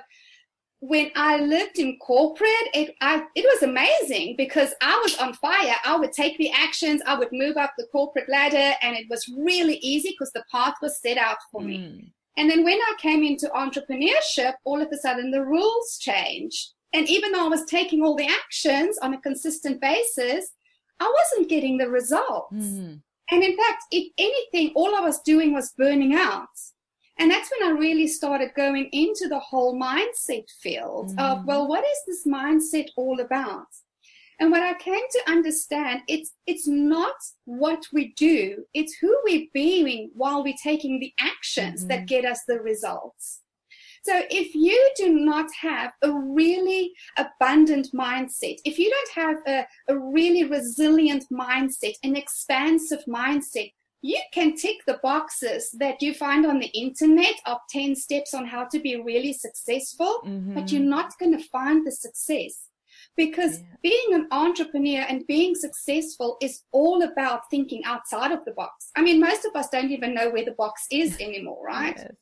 when 0.78 1.10
I 1.16 1.38
lived 1.38 1.80
in 1.80 1.98
corporate, 1.98 2.68
it 2.74 2.94
I, 3.00 3.24
it 3.34 3.42
was 3.42 3.64
amazing 3.64 4.36
because 4.36 4.72
I 4.80 5.00
was 5.02 5.18
on 5.18 5.34
fire. 5.34 5.74
I 5.84 5.96
would 5.96 6.12
take 6.12 6.38
the 6.38 6.52
actions, 6.52 7.02
I 7.04 7.18
would 7.18 7.32
move 7.32 7.56
up 7.56 7.72
the 7.76 7.88
corporate 7.90 8.28
ladder, 8.28 8.76
and 8.80 8.96
it 8.96 9.06
was 9.10 9.28
really 9.36 9.78
easy 9.78 10.10
because 10.10 10.30
the 10.30 10.44
path 10.52 10.74
was 10.80 11.02
set 11.02 11.18
out 11.18 11.38
for 11.50 11.60
mm. 11.60 11.66
me. 11.66 12.14
And 12.36 12.48
then 12.48 12.62
when 12.62 12.78
I 12.78 12.92
came 13.00 13.24
into 13.24 13.48
entrepreneurship, 13.48 14.54
all 14.62 14.80
of 14.80 14.92
a 14.92 14.96
sudden 14.96 15.32
the 15.32 15.44
rules 15.44 15.98
changed. 15.98 16.74
And 16.94 17.08
even 17.08 17.32
though 17.32 17.44
I 17.44 17.48
was 17.48 17.64
taking 17.66 18.02
all 18.02 18.16
the 18.16 18.28
actions 18.28 18.98
on 19.02 19.14
a 19.14 19.20
consistent 19.20 19.80
basis, 19.80 20.52
I 21.00 21.12
wasn't 21.22 21.50
getting 21.50 21.78
the 21.78 21.88
results. 21.88 22.54
Mm-hmm. 22.54 22.94
And 23.30 23.42
in 23.42 23.56
fact, 23.56 23.84
if 23.90 24.10
anything, 24.18 24.72
all 24.74 24.96
I 24.96 25.00
was 25.00 25.20
doing 25.20 25.52
was 25.52 25.74
burning 25.76 26.14
out. 26.14 26.48
And 27.18 27.30
that's 27.30 27.50
when 27.50 27.68
I 27.68 27.78
really 27.78 28.06
started 28.06 28.50
going 28.56 28.88
into 28.92 29.28
the 29.28 29.40
whole 29.40 29.78
mindset 29.78 30.48
field 30.62 31.10
mm-hmm. 31.10 31.18
of, 31.18 31.44
well, 31.44 31.68
what 31.68 31.84
is 31.84 31.98
this 32.06 32.26
mindset 32.26 32.88
all 32.96 33.20
about? 33.20 33.66
And 34.40 34.52
what 34.52 34.62
I 34.62 34.74
came 34.74 34.94
to 34.94 35.30
understand, 35.30 36.02
it's 36.06 36.32
it's 36.46 36.68
not 36.68 37.14
what 37.44 37.84
we 37.92 38.14
do, 38.16 38.64
it's 38.72 38.94
who 38.94 39.18
we're 39.24 39.48
being 39.52 40.10
while 40.14 40.44
we're 40.44 40.54
taking 40.62 41.00
the 41.00 41.12
actions 41.20 41.80
mm-hmm. 41.80 41.88
that 41.88 42.06
get 42.06 42.24
us 42.24 42.42
the 42.46 42.60
results. 42.60 43.40
So 44.04 44.22
if 44.30 44.54
you 44.54 44.90
do 44.96 45.12
not 45.12 45.46
have 45.60 45.92
a 46.02 46.12
really 46.12 46.92
abundant 47.16 47.88
mindset, 47.94 48.56
if 48.64 48.78
you 48.78 48.90
don't 48.90 49.26
have 49.26 49.36
a, 49.46 49.66
a 49.92 49.98
really 49.98 50.44
resilient 50.44 51.24
mindset, 51.32 51.94
an 52.02 52.16
expansive 52.16 53.04
mindset, 53.08 53.72
you 54.00 54.20
can 54.32 54.54
tick 54.56 54.76
the 54.86 54.98
boxes 55.02 55.70
that 55.78 56.00
you 56.00 56.14
find 56.14 56.46
on 56.46 56.60
the 56.60 56.68
internet 56.68 57.34
of 57.46 57.58
10 57.70 57.96
steps 57.96 58.32
on 58.32 58.46
how 58.46 58.64
to 58.64 58.78
be 58.78 58.96
really 58.96 59.32
successful, 59.32 60.20
mm-hmm. 60.24 60.54
but 60.54 60.70
you're 60.70 60.80
not 60.80 61.18
going 61.18 61.36
to 61.36 61.44
find 61.48 61.86
the 61.86 61.92
success. 61.92 62.68
Because 63.16 63.58
yeah. 63.58 63.64
being 63.82 64.14
an 64.14 64.28
entrepreneur 64.30 65.04
and 65.08 65.26
being 65.26 65.54
successful 65.54 66.36
is 66.40 66.62
all 66.70 67.02
about 67.02 67.42
thinking 67.50 67.82
outside 67.84 68.30
of 68.30 68.44
the 68.44 68.52
box. 68.52 68.90
I 68.96 69.02
mean, 69.02 69.20
most 69.20 69.44
of 69.44 69.56
us 69.56 69.68
don't 69.68 69.90
even 69.90 70.14
know 70.14 70.30
where 70.30 70.44
the 70.44 70.52
box 70.52 70.86
is 70.90 71.16
anymore, 71.20 71.64
right? 71.64 71.96
Yes. 71.96 72.12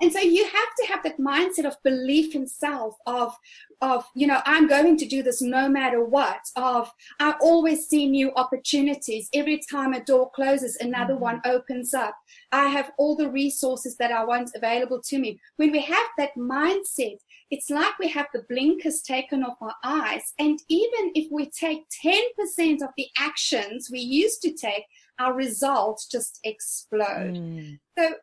And 0.00 0.12
so 0.12 0.20
you 0.20 0.44
have 0.44 0.52
to 0.52 0.86
have 0.88 1.02
that 1.02 1.18
mindset 1.18 1.66
of 1.66 1.82
belief 1.82 2.34
in 2.34 2.46
self, 2.46 2.96
of, 3.06 3.34
of, 3.80 4.04
you 4.14 4.26
know, 4.26 4.40
I'm 4.46 4.66
going 4.66 4.96
to 4.96 5.06
do 5.06 5.22
this 5.22 5.42
no 5.42 5.68
matter 5.68 6.04
what, 6.04 6.40
of 6.56 6.90
I 7.20 7.34
always 7.40 7.86
see 7.86 8.08
new 8.08 8.32
opportunities. 8.34 9.28
Every 9.34 9.60
time 9.70 9.92
a 9.92 10.04
door 10.04 10.30
closes, 10.34 10.76
another 10.76 11.14
mm-hmm. 11.14 11.22
one 11.22 11.40
opens 11.44 11.92
up. 11.92 12.16
I 12.52 12.68
have 12.68 12.92
all 12.98 13.16
the 13.16 13.30
resources 13.30 13.96
that 13.98 14.12
I 14.12 14.24
want 14.24 14.50
available 14.54 15.00
to 15.02 15.18
me. 15.18 15.38
When 15.56 15.72
we 15.72 15.80
have 15.82 16.06
that 16.18 16.30
mindset, 16.36 17.18
it's 17.50 17.70
like 17.70 17.98
we 17.98 18.08
have 18.08 18.26
the 18.32 18.44
blinkers 18.48 19.02
taken 19.02 19.44
off 19.44 19.56
our 19.60 19.74
eyes. 19.84 20.32
And 20.38 20.58
even 20.68 21.12
if 21.14 21.30
we 21.30 21.50
take 21.50 21.84
10% 22.04 22.82
of 22.82 22.90
the 22.96 23.08
actions 23.18 23.88
we 23.90 24.00
used 24.00 24.42
to 24.42 24.52
take, 24.52 24.84
our 25.18 25.32
results 25.32 26.08
just 26.08 26.40
explode. 26.44 27.34
Mm. 27.34 27.78
So 27.96 28.14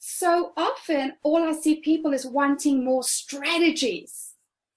so 0.00 0.52
often 0.56 1.12
all 1.22 1.44
I 1.44 1.52
see 1.52 1.76
people 1.76 2.14
is 2.14 2.26
wanting 2.26 2.82
more 2.82 3.04
strategies. 3.04 4.34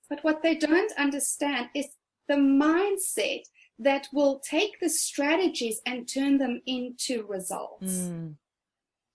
But 0.09 0.21
what 0.21 0.43
they 0.43 0.55
don't 0.55 0.91
understand 0.97 1.69
is 1.73 1.87
the 2.27 2.35
mindset 2.35 3.43
that 3.79 4.07
will 4.11 4.39
take 4.39 4.79
the 4.81 4.89
strategies 4.89 5.79
and 5.85 6.07
turn 6.07 6.37
them 6.37 6.61
into 6.67 7.25
results. 7.25 7.93
Mm. 7.93 8.35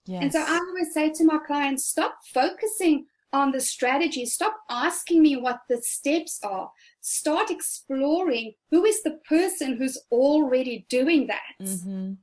Yes. 0.07 0.23
And 0.23 0.33
so 0.33 0.41
I 0.41 0.57
always 0.57 0.95
say 0.95 1.13
to 1.13 1.25
my 1.25 1.39
clients, 1.47 1.85
stop 1.85 2.17
focusing 2.33 3.05
on 3.35 3.53
the 3.53 3.61
strategy. 3.61 4.25
Stop 4.25 4.57
asking 4.71 5.21
me 5.21 5.37
what 5.37 5.61
the 5.69 5.83
steps 5.83 6.41
are. 6.43 6.71
Start 7.03 7.51
exploring 7.51 8.55
who 8.71 8.87
is 8.87 9.03
the 9.03 9.19
person 9.29 9.77
who's 9.77 9.99
already 10.11 10.87
doing 10.89 11.27
that. 11.27 11.63
Mm-hmm 11.63 12.15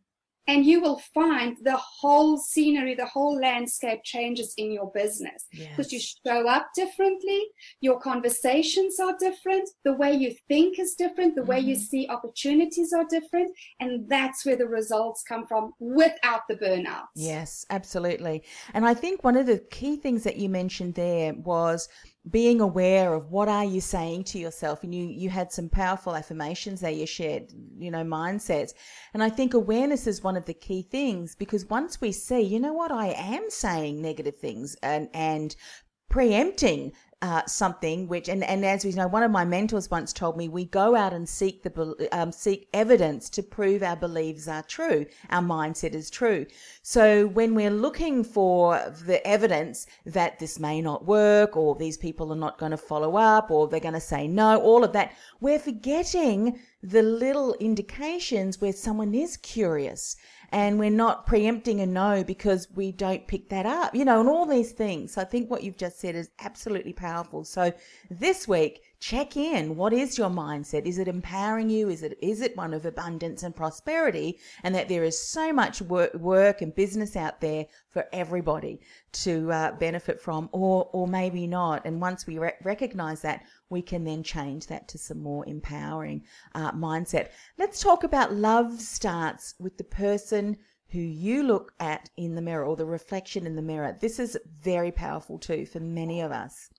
and 0.48 0.66
you 0.66 0.80
will 0.80 1.00
find 1.14 1.58
the 1.64 1.78
whole 1.78 2.38
scenery, 2.38 2.96
the 2.96 3.06
whole 3.06 3.40
landscape 3.40 4.02
changes 4.04 4.54
in 4.58 4.72
your 4.72 4.92
business 4.94 5.46
because 5.52 5.92
yes. 5.92 5.94
you 5.94 6.32
show 6.32 6.48
up 6.48 6.68
differently. 6.76 7.42
Your 7.82 8.00
conversations 8.00 9.00
are 9.00 9.16
different. 9.20 9.70
The 9.84 9.94
way 9.94 10.14
you 10.14 10.36
think 10.48 10.80
is 10.80 10.94
different. 10.96 11.36
The 11.36 11.42
mm-hmm. 11.42 11.50
way 11.50 11.60
you 11.60 11.76
mm-hmm. 11.76 11.84
see 11.84 12.08
opportunities 12.10 12.94
are 12.94 13.06
different. 13.10 13.52
And 13.80 14.08
that's 14.08 14.46
where 14.46 14.56
the 14.56 14.68
results 14.68 15.24
come 15.28 15.48
from 15.48 15.74
without 15.80 16.42
the 16.48 16.56
burnout. 16.56 17.06
Yes, 17.16 17.66
absolutely. 17.70 18.44
And 18.74 18.86
I 18.86 18.94
think 18.94 19.24
one 19.24 19.38
of 19.38 19.48
the 19.48 19.60
key 19.72 19.98
things 19.98 20.24
that 20.24 20.38
you 20.38 20.50
mentioned 20.50 20.96
there 20.96 21.34
was 21.34 21.90
being 22.30 22.60
aware 22.60 23.14
of 23.14 23.30
what 23.32 23.48
are 23.48 23.66
you 23.66 23.80
saying 23.80 24.24
to 24.24 24.40
yourself 24.40 24.84
and 24.84 24.96
you 24.96 25.06
you 25.06 25.30
had 25.30 25.52
some 25.52 25.70
powerful 25.70 26.16
affirmations 26.16 26.82
there 26.82 26.92
you 26.92 27.06
shared 27.06 27.52
you 27.78 27.92
know 27.92 28.04
mindsets. 28.04 28.74
And 29.14 29.24
i 29.24 29.30
think 29.30 29.54
awareness 29.54 30.08
is 30.08 30.24
one 30.24 30.38
of 30.38 30.46
the 30.46 30.54
key 30.54 30.82
things 30.82 31.36
because 31.36 31.66
once 31.70 32.02
we 32.02 32.12
see 32.12 32.42
you 32.42 32.60
know 32.60 32.74
what 32.74 32.92
i 32.92 33.08
am 33.08 33.50
saying 33.50 34.02
negative 34.02 34.38
things 34.38 34.76
and 34.82 35.10
and 35.14 35.56
preempting 36.10 36.94
uh, 37.22 37.46
something 37.46 38.08
which 38.08 38.28
and, 38.28 38.44
and 38.44 38.66
as 38.66 38.84
we 38.84 38.92
know 38.92 39.08
one 39.08 39.24
of 39.24 39.32
my 39.32 39.46
mentors 39.46 39.90
once 39.90 40.12
told 40.12 40.36
me 40.36 40.50
we 40.50 40.66
go 40.66 40.96
out 40.96 41.14
and 41.14 41.28
seek 41.28 41.64
the 41.64 42.10
um, 42.12 42.32
seek 42.32 42.68
evidence 42.74 43.30
to 43.30 43.42
prove 43.42 43.82
our 43.82 43.96
beliefs 43.96 44.48
are 44.48 44.64
true 44.64 45.06
our 45.30 45.42
mindset 45.42 45.94
is 45.94 46.10
true. 46.10 46.46
So 46.82 47.28
when 47.28 47.56
we're 47.56 47.72
looking 47.72 48.24
for 48.24 48.94
the 49.06 49.26
evidence 49.26 49.88
that 50.06 50.40
this 50.40 50.60
may 50.60 50.82
not 50.82 51.06
work 51.06 51.56
or 51.56 51.76
these 51.76 51.98
people 51.98 52.34
are 52.34 52.38
not 52.38 52.58
going 52.58 52.72
to 52.72 52.78
follow 52.78 53.16
up 53.16 53.50
or 53.50 53.68
they're 53.68 53.80
going 53.80 53.94
to 53.94 54.00
say 54.00 54.28
no 54.28 54.60
all 54.60 54.84
of 54.84 54.94
that 54.94 55.14
we're 55.40 55.60
forgetting 55.60 56.60
the 56.84 57.02
little 57.02 57.54
indications 57.56 58.62
where 58.62 58.74
someone 58.74 59.16
is 59.16 59.38
curious 59.38 60.16
and 60.52 60.80
we're 60.80 60.90
not 60.90 61.26
preempting 61.26 61.82
a 61.82 61.86
no 61.86 62.24
because 62.24 62.68
we 62.76 62.92
don't 62.92 63.28
pick 63.28 63.50
that 63.50 63.66
up, 63.66 63.96
you 63.96 64.06
know, 64.06 64.20
and 64.20 64.30
all 64.30 64.46
these 64.46 64.72
things. 64.72 65.14
So 65.14 65.22
I 65.22 65.26
think 65.26 65.50
what 65.50 65.64
you've 65.64 65.78
just 65.78 66.00
said 66.00 66.16
is 66.16 66.30
absolutely 66.40 66.94
powerful. 66.94 67.44
So 67.44 67.74
this 68.10 68.48
week, 68.48 68.82
check 69.00 69.38
in. 69.38 69.76
What 69.76 69.94
is 69.94 70.18
your 70.18 70.30
mindset? 70.30 70.86
Is 70.86 70.98
it 70.98 71.08
empowering 71.08 71.70
you? 71.70 71.90
Is 71.90 72.02
it 72.02 72.18
is 72.22 72.42
it 72.42 72.58
one 72.58 72.74
of 72.74 72.86
abundance 72.86 73.44
and 73.44 73.56
prosperity? 73.56 74.40
And 74.64 74.74
that 74.74 74.90
there 74.90 75.04
is 75.04 75.18
so 75.20 75.54
much 75.54 75.82
work, 75.82 76.14
work 76.16 76.62
and 76.62 76.74
business 76.74 77.16
out 77.16 77.42
there 77.42 77.68
for 77.90 78.06
everybody 78.12 78.82
to 79.12 79.52
uh, 79.52 79.72
benefit 79.74 80.22
from, 80.22 80.50
or 80.52 80.90
or 80.92 81.08
maybe 81.08 81.48
not. 81.48 81.86
And 81.86 82.02
once 82.02 82.26
we 82.26 82.40
re- 82.40 82.54
recognize 82.64 83.22
that, 83.22 83.44
we 83.70 83.82
can 83.82 84.04
then 84.04 84.24
change 84.24 84.68
that 84.68 84.88
to 84.90 84.98
some 84.98 85.22
more 85.22 85.48
empowering 85.48 86.24
uh, 86.54 86.72
mindset. 86.72 87.30
Let's 87.58 87.82
talk 87.82 88.04
about 88.04 88.34
love 88.34 88.80
starts 88.80 89.56
with 89.60 89.78
the 89.78 89.84
person 89.84 90.58
who 90.90 91.00
you 91.00 91.44
look 91.44 91.74
at 91.80 92.10
in 92.16 92.36
the 92.36 92.42
mirror 92.42 92.66
or 92.66 92.76
the 92.76 92.86
reflection 92.86 93.46
in 93.46 93.56
the 93.56 93.62
mirror. 93.62 93.98
This 94.00 94.20
is 94.20 94.38
very 94.62 94.92
powerful 94.92 95.40
too 95.40 95.66
for 95.66 95.80
many 95.80 96.22
of 96.22 96.32
us. 96.32 96.70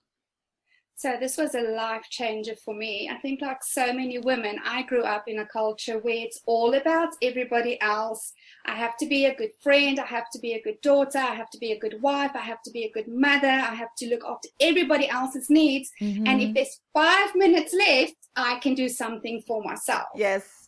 So 0.97 1.15
this 1.19 1.37
was 1.37 1.53
a 1.53 1.61
life 1.61 2.05
changer 2.09 2.55
for 2.55 2.73
me. 2.73 3.07
I 3.07 3.19
think 3.19 3.39
like 3.43 3.63
so 3.63 3.93
many 3.93 4.17
women, 4.17 4.57
I 4.65 4.81
grew 4.81 5.03
up 5.03 5.25
in 5.27 5.37
a 5.37 5.45
culture 5.45 5.99
where 5.99 6.25
it's 6.25 6.41
all 6.47 6.73
about 6.73 7.09
everybody 7.21 7.79
else. 7.81 8.33
I 8.65 8.73
have 8.73 8.97
to 8.97 9.05
be 9.05 9.25
a 9.25 9.35
good 9.35 9.51
friend. 9.61 9.99
I 9.99 10.07
have 10.07 10.31
to 10.31 10.39
be 10.39 10.53
a 10.53 10.61
good 10.63 10.81
daughter. 10.81 11.19
I 11.19 11.35
have 11.35 11.51
to 11.51 11.59
be 11.59 11.71
a 11.71 11.79
good 11.79 12.01
wife. 12.01 12.31
I 12.33 12.39
have 12.39 12.63
to 12.63 12.71
be 12.71 12.85
a 12.85 12.91
good 12.91 13.07
mother. 13.07 13.47
I 13.47 13.75
have 13.75 13.93
to 13.99 14.09
look 14.09 14.23
after 14.25 14.49
everybody 14.59 15.07
else's 15.07 15.51
needs. 15.51 15.91
Mm-hmm. 16.01 16.25
And 16.25 16.41
if 16.41 16.55
there's 16.55 16.81
five 16.95 17.35
minutes 17.35 17.75
left, 17.75 18.15
I 18.35 18.57
can 18.57 18.73
do 18.73 18.89
something 18.89 19.43
for 19.45 19.61
myself. 19.61 20.07
Yes. 20.15 20.67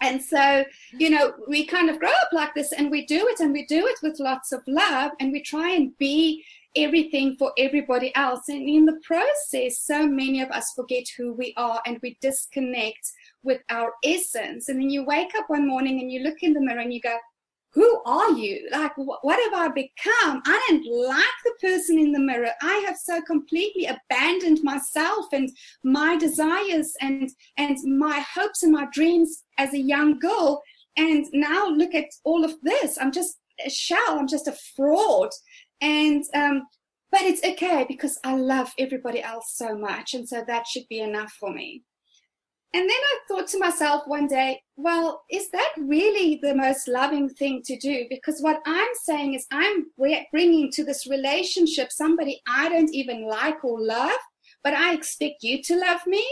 And 0.00 0.22
so, 0.22 0.64
you 0.92 1.10
know, 1.10 1.34
we 1.46 1.66
kind 1.66 1.90
of 1.90 1.98
grow 1.98 2.08
up 2.08 2.32
like 2.32 2.54
this 2.54 2.72
and 2.72 2.90
we 2.90 3.04
do 3.04 3.26
it 3.28 3.40
and 3.40 3.52
we 3.52 3.66
do 3.66 3.86
it 3.86 3.98
with 4.02 4.18
lots 4.20 4.52
of 4.52 4.62
love 4.66 5.12
and 5.20 5.30
we 5.30 5.42
try 5.42 5.70
and 5.72 5.96
be 5.98 6.44
everything 6.84 7.36
for 7.36 7.52
everybody 7.58 8.14
else. 8.14 8.48
And 8.48 8.68
in 8.68 8.86
the 8.86 9.00
process, 9.04 9.80
so 9.80 10.06
many 10.06 10.40
of 10.40 10.50
us 10.50 10.72
forget 10.74 11.04
who 11.16 11.34
we 11.34 11.54
are 11.56 11.80
and 11.86 11.98
we 12.02 12.18
disconnect 12.20 13.12
with 13.42 13.60
our 13.70 13.92
essence. 14.04 14.68
And 14.68 14.80
then 14.80 14.90
you 14.90 15.04
wake 15.04 15.34
up 15.36 15.44
one 15.48 15.66
morning 15.66 16.00
and 16.00 16.10
you 16.10 16.20
look 16.20 16.42
in 16.42 16.52
the 16.52 16.60
mirror 16.60 16.80
and 16.80 16.92
you 16.92 17.00
go, 17.00 17.16
who 17.72 18.02
are 18.06 18.32
you? 18.32 18.68
Like, 18.72 18.92
wh- 18.94 19.22
what 19.22 19.38
have 19.38 19.54
I 19.54 19.68
become? 19.68 20.42
I 20.46 20.66
didn't 20.68 20.86
like 21.06 21.24
the 21.44 21.52
person 21.60 21.98
in 21.98 22.12
the 22.12 22.18
mirror. 22.18 22.50
I 22.62 22.82
have 22.86 22.96
so 22.96 23.20
completely 23.22 23.86
abandoned 23.86 24.62
myself 24.62 25.26
and 25.32 25.50
my 25.84 26.16
desires 26.16 26.92
and 27.00 27.30
and 27.56 27.76
my 27.84 28.24
hopes 28.34 28.62
and 28.62 28.72
my 28.72 28.86
dreams 28.92 29.44
as 29.58 29.74
a 29.74 29.78
young 29.78 30.18
girl. 30.18 30.62
And 30.96 31.26
now 31.32 31.68
look 31.68 31.94
at 31.94 32.08
all 32.24 32.44
of 32.44 32.54
this. 32.62 32.98
I'm 32.98 33.12
just 33.12 33.38
a 33.64 33.70
shell. 33.70 34.18
I'm 34.18 34.28
just 34.28 34.48
a 34.48 34.56
fraud. 34.76 35.30
And 35.80 36.24
um, 36.34 36.62
but 37.10 37.22
it's 37.22 37.44
okay 37.44 37.86
because 37.88 38.18
I 38.24 38.36
love 38.36 38.72
everybody 38.78 39.22
else 39.22 39.54
so 39.54 39.76
much, 39.76 40.14
and 40.14 40.28
so 40.28 40.44
that 40.46 40.66
should 40.66 40.86
be 40.88 41.00
enough 41.00 41.32
for 41.38 41.52
me. 41.52 41.82
And 42.74 42.82
then 42.82 42.90
I 42.90 43.18
thought 43.26 43.46
to 43.48 43.58
myself 43.58 44.02
one 44.06 44.26
day, 44.26 44.60
well, 44.76 45.22
is 45.30 45.50
that 45.52 45.70
really 45.78 46.38
the 46.42 46.54
most 46.54 46.86
loving 46.86 47.30
thing 47.30 47.62
to 47.64 47.78
do? 47.78 48.04
Because 48.10 48.40
what 48.40 48.60
I'm 48.66 48.90
saying 49.04 49.34
is, 49.34 49.46
I'm 49.50 49.86
bringing 49.96 50.70
to 50.72 50.84
this 50.84 51.06
relationship 51.06 51.90
somebody 51.90 52.42
I 52.46 52.68
don't 52.68 52.92
even 52.92 53.26
like 53.26 53.64
or 53.64 53.80
love, 53.80 54.18
but 54.62 54.74
I 54.74 54.92
expect 54.92 55.36
you 55.42 55.62
to 55.62 55.78
love 55.78 56.00
me 56.06 56.26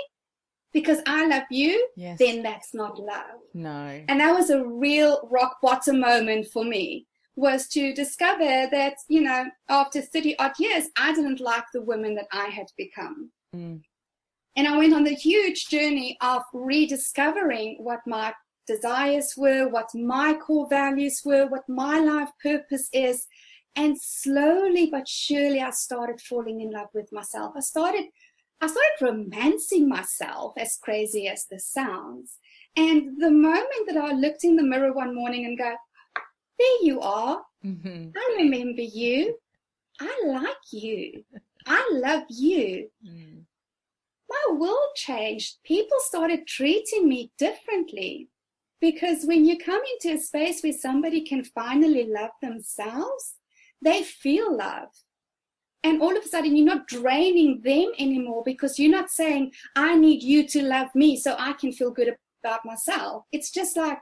because 0.75 0.99
I 1.07 1.27
love 1.27 1.45
you. 1.51 1.89
Yes. 1.97 2.19
Then 2.19 2.43
that's 2.43 2.75
not 2.75 2.99
love. 2.99 3.41
No. 3.55 4.05
And 4.07 4.21
that 4.21 4.35
was 4.35 4.51
a 4.51 4.63
real 4.63 5.27
rock 5.31 5.57
bottom 5.63 6.01
moment 6.01 6.49
for 6.53 6.65
me 6.65 7.07
was 7.37 7.69
to 7.69 7.93
discover 7.93 8.67
that, 8.71 8.95
you 9.09 9.21
know, 9.21 9.45
after 9.69 10.01
30 10.01 10.39
odd 10.39 10.53
years, 10.59 10.87
I 10.97 11.15
didn't 11.15 11.41
like 11.41 11.65
the 11.73 11.83
woman 11.83 12.15
that 12.15 12.29
I 12.33 12.47
had 12.47 12.67
become. 12.77 13.31
Mm. 13.55 13.83
And 14.57 14.67
I 14.67 14.77
went 14.79 14.95
on 14.95 15.05
the 15.05 15.15
huge 15.15 15.67
journey 15.69 16.17
of 16.23 16.43
rediscovering 16.55 17.77
what 17.79 18.01
my 18.07 18.33
desires 18.67 19.35
were, 19.37 19.69
what 19.69 19.91
my 19.95 20.35
core 20.35 20.67
values 20.69 21.21
were, 21.25 21.47
what 21.47 21.69
my 21.69 21.99
life 21.99 22.31
purpose 22.43 22.89
is. 22.93 23.27
And 23.77 24.01
slowly 24.01 24.89
but 24.91 25.07
surely, 25.07 25.61
I 25.61 25.71
started 25.71 26.23
falling 26.23 26.63
in 26.63 26.71
love 26.71 26.89
with 26.95 27.13
myself. 27.13 27.53
I 27.55 27.61
started, 27.61 28.07
I 28.63 28.67
started 28.67 28.97
romancing 29.03 29.87
myself, 29.87 30.55
as 30.57 30.79
crazy 30.83 31.29
as 31.29 31.45
this 31.51 31.67
sounds. 31.71 32.39
And 32.77 33.21
the 33.21 33.31
moment 33.31 33.87
that 33.89 33.99
I 33.99 34.13
looked 34.13 34.45
in 34.45 34.57
the 34.57 34.63
mirror 34.63 34.95
one 34.95 35.15
morning 35.15 35.45
and 35.45 35.59
go, 35.59 35.75
there 36.59 36.83
you 36.83 37.01
are. 37.01 37.43
Mm-hmm. 37.65 38.11
I 38.17 38.37
remember 38.39 38.83
you. 38.83 39.37
I 40.01 40.23
like 40.27 40.73
you. 40.73 41.25
I 41.67 41.89
love 41.93 42.25
you. 42.29 42.89
Mm 43.07 43.45
my 44.29 44.55
world 44.55 44.95
changed. 44.95 45.59
People 45.65 45.99
started 46.01 46.47
treating 46.47 47.09
me 47.09 47.33
differently. 47.39 48.29
Because 48.81 49.25
when 49.25 49.45
you 49.47 49.57
come 49.59 49.81
into 49.95 50.17
a 50.17 50.21
space 50.21 50.63
where 50.63 50.73
somebody 50.73 51.23
can 51.23 51.45
finally 51.45 52.07
love 52.07 52.31
themselves, 52.43 53.35
they 53.83 54.03
feel 54.03 54.55
love. 54.57 54.89
And 55.83 56.03
all 56.03 56.17
of 56.17 56.25
a 56.25 56.29
sudden, 56.29 56.57
you're 56.57 56.67
not 56.67 56.89
draining 56.89 57.63
them 57.63 57.93
anymore 57.99 58.43
because 58.45 58.79
you're 58.79 58.91
not 58.91 59.09
saying, 59.09 59.53
I 59.77 59.95
need 59.95 60.23
you 60.23 60.47
to 60.49 60.63
love 60.63 60.89
me 60.95 61.17
so 61.17 61.37
I 61.39 61.53
can 61.55 61.73
feel 61.73 61.91
good 61.91 62.17
about 62.45 62.65
myself. 62.65 63.25
It's 63.33 63.51
just 63.51 63.77
like, 63.77 64.01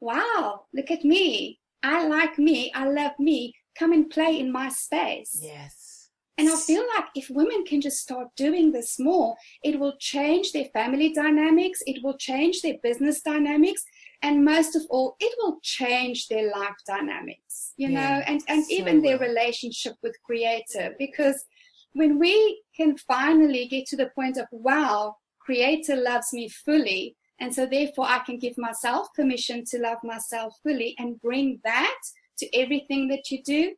wow, 0.00 0.64
look 0.74 0.90
at 0.90 1.04
me. 1.04 1.60
I 1.82 2.06
like 2.06 2.38
me. 2.38 2.72
I 2.74 2.88
love 2.88 3.12
me. 3.18 3.54
Come 3.78 3.92
and 3.92 4.08
play 4.08 4.38
in 4.38 4.52
my 4.52 4.68
space. 4.68 5.38
Yes. 5.42 6.10
And 6.38 6.48
I 6.48 6.56
feel 6.56 6.84
like 6.96 7.06
if 7.14 7.28
women 7.30 7.64
can 7.64 7.80
just 7.80 7.98
start 7.98 8.28
doing 8.36 8.72
this 8.72 8.98
more, 8.98 9.36
it 9.62 9.78
will 9.78 9.94
change 10.00 10.52
their 10.52 10.64
family 10.72 11.12
dynamics, 11.12 11.82
it 11.86 12.02
will 12.02 12.16
change 12.16 12.62
their 12.62 12.78
business 12.82 13.20
dynamics, 13.20 13.84
and 14.22 14.44
most 14.44 14.74
of 14.74 14.82
all, 14.88 15.16
it 15.20 15.32
will 15.38 15.58
change 15.62 16.28
their 16.28 16.50
life 16.50 16.76
dynamics, 16.86 17.74
you 17.76 17.90
yeah, 17.90 18.00
know, 18.00 18.24
and, 18.26 18.42
and 18.48 18.64
so 18.64 18.72
even 18.72 19.02
their 19.02 19.18
relationship 19.18 19.94
with 20.02 20.16
creator. 20.24 20.94
Because 20.98 21.44
when 21.92 22.18
we 22.18 22.62
can 22.76 22.96
finally 22.96 23.66
get 23.68 23.86
to 23.86 23.96
the 23.96 24.10
point 24.14 24.38
of, 24.38 24.46
wow, 24.52 25.16
creator 25.38 25.96
loves 25.96 26.32
me 26.32 26.48
fully, 26.48 27.16
and 27.42 27.52
so 27.52 27.66
therefore 27.66 28.06
I 28.06 28.20
can 28.20 28.38
give 28.38 28.56
myself 28.56 29.08
permission 29.14 29.64
to 29.66 29.78
love 29.78 29.98
myself 30.04 30.54
fully 30.62 30.94
and 30.98 31.20
bring 31.20 31.60
that 31.64 32.00
to 32.38 32.56
everything 32.56 33.08
that 33.08 33.32
you 33.32 33.42
do, 33.42 33.74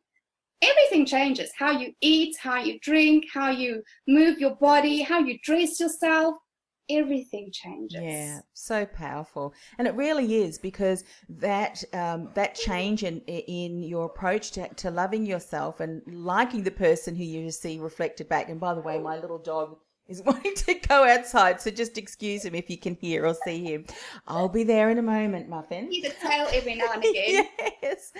everything 0.61 1.05
changes 1.05 1.49
how 1.57 1.71
you 1.71 1.91
eat, 1.99 2.35
how 2.39 2.61
you 2.61 2.79
drink, 2.79 3.25
how 3.33 3.49
you 3.49 3.81
move 4.07 4.39
your 4.39 4.55
body, 4.55 5.01
how 5.01 5.19
you 5.19 5.39
dress 5.43 5.79
yourself. 5.79 6.35
Everything 6.87 7.49
changes. 7.51 7.99
Yeah, 7.99 8.41
so 8.53 8.85
powerful, 8.85 9.55
and 9.79 9.87
it 9.87 9.95
really 9.95 10.35
is 10.35 10.59
because 10.59 11.03
that 11.27 11.83
um, 11.93 12.29
that 12.35 12.53
change 12.53 13.03
in 13.03 13.21
in 13.21 13.81
your 13.81 14.05
approach 14.05 14.51
to, 14.51 14.71
to 14.75 14.91
loving 14.91 15.25
yourself 15.25 15.79
and 15.79 16.03
liking 16.05 16.61
the 16.61 16.69
person 16.69 17.15
who 17.15 17.23
you 17.23 17.49
see 17.49 17.79
reflected 17.79 18.29
back. 18.29 18.49
And 18.49 18.59
by 18.59 18.75
the 18.75 18.81
way, 18.81 18.99
my 18.99 19.17
little 19.17 19.39
dog 19.39 19.77
is 20.07 20.21
wanting 20.25 20.55
to 20.55 20.75
go 20.75 21.03
outside, 21.03 21.61
so 21.61 21.71
just 21.71 21.97
excuse 21.97 22.43
him 22.43 22.55
if 22.55 22.69
you 22.69 22.77
can 22.77 22.95
hear 22.95 23.25
or 23.25 23.35
see 23.45 23.63
him. 23.63 23.85
I'll 24.27 24.49
be 24.49 24.63
there 24.63 24.89
in 24.89 24.97
a 24.97 25.03
moment, 25.03 25.49
Muffin. 25.49 25.89
He's 25.91 26.05
a 26.05 26.09
tail 26.09 26.47
every 26.51 26.75
now 26.75 26.91
and 26.93 27.03
again. 27.03 27.47
yes. 27.81 28.11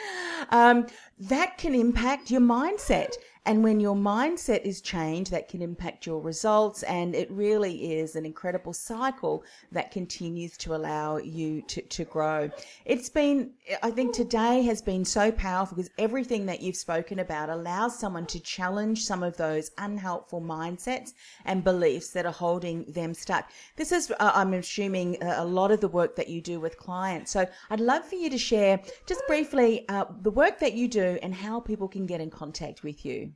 Um, 0.50 0.88
that 1.20 1.58
can 1.58 1.76
impact 1.76 2.32
your 2.32 2.42
mindset. 2.42 3.14
And 3.48 3.64
when 3.64 3.80
your 3.80 3.96
mindset 3.96 4.64
is 4.64 4.82
changed, 4.82 5.30
that 5.32 5.48
can 5.48 5.62
impact 5.62 6.08
your 6.08 6.20
results. 6.20 6.82
And 6.84 7.14
it 7.14 7.30
really 7.30 7.94
is 7.94 8.16
an 8.16 8.26
incredible 8.26 8.74
cycle 8.74 9.44
that 9.72 9.92
continues 9.92 10.58
to 10.58 10.74
allow 10.74 11.18
you 11.18 11.62
to, 11.64 11.82
to 11.82 12.06
grow. 12.06 12.50
It's 12.86 13.08
been, 13.08 13.52
I 13.84 13.92
think 13.92 14.16
today 14.16 14.64
has 14.64 14.82
been 14.82 15.06
so 15.06 15.32
powerful 15.32 15.78
because 15.78 15.92
everything 16.00 16.48
that 16.48 16.62
you've 16.62 16.76
spoken 16.76 17.20
about 17.20 17.50
allows 17.50 18.00
someone 18.00 18.26
to 18.28 18.40
challenge 18.40 19.06
some 19.06 19.22
of 19.22 19.38
those 19.38 19.70
unhelpful 19.78 20.42
mindsets 20.42 21.14
and 21.46 21.64
beliefs 21.64 22.10
that 22.12 22.26
are 22.26 22.32
holding 22.32 22.84
them 22.86 23.14
stuck. 23.14 23.52
This 23.76 23.92
is, 23.92 24.12
uh, 24.20 24.32
I'm 24.34 24.54
assuming, 24.56 25.22
a 25.22 25.46
lot 25.46 25.70
of 25.72 25.82
the 25.82 25.88
work 25.88 26.16
that 26.16 26.30
you 26.30 26.42
do 26.42 26.60
with 26.60 26.78
clients. 26.78 27.32
So 27.32 27.46
I'd 27.70 27.80
love 27.80 28.06
for 28.06 28.16
you 28.16 28.30
to 28.32 28.38
share 28.40 28.80
just 29.06 29.22
briefly 29.28 29.88
uh, 29.90 30.06
the 30.22 30.32
work 30.32 30.58
that 30.60 30.74
you 30.74 30.88
do 30.88 31.20
and 31.22 31.34
how 31.34 31.60
people 31.60 31.88
can 31.88 32.08
get 32.08 32.22
in 32.22 32.32
contact 32.32 32.82
with 32.82 33.06
you. 33.06 33.35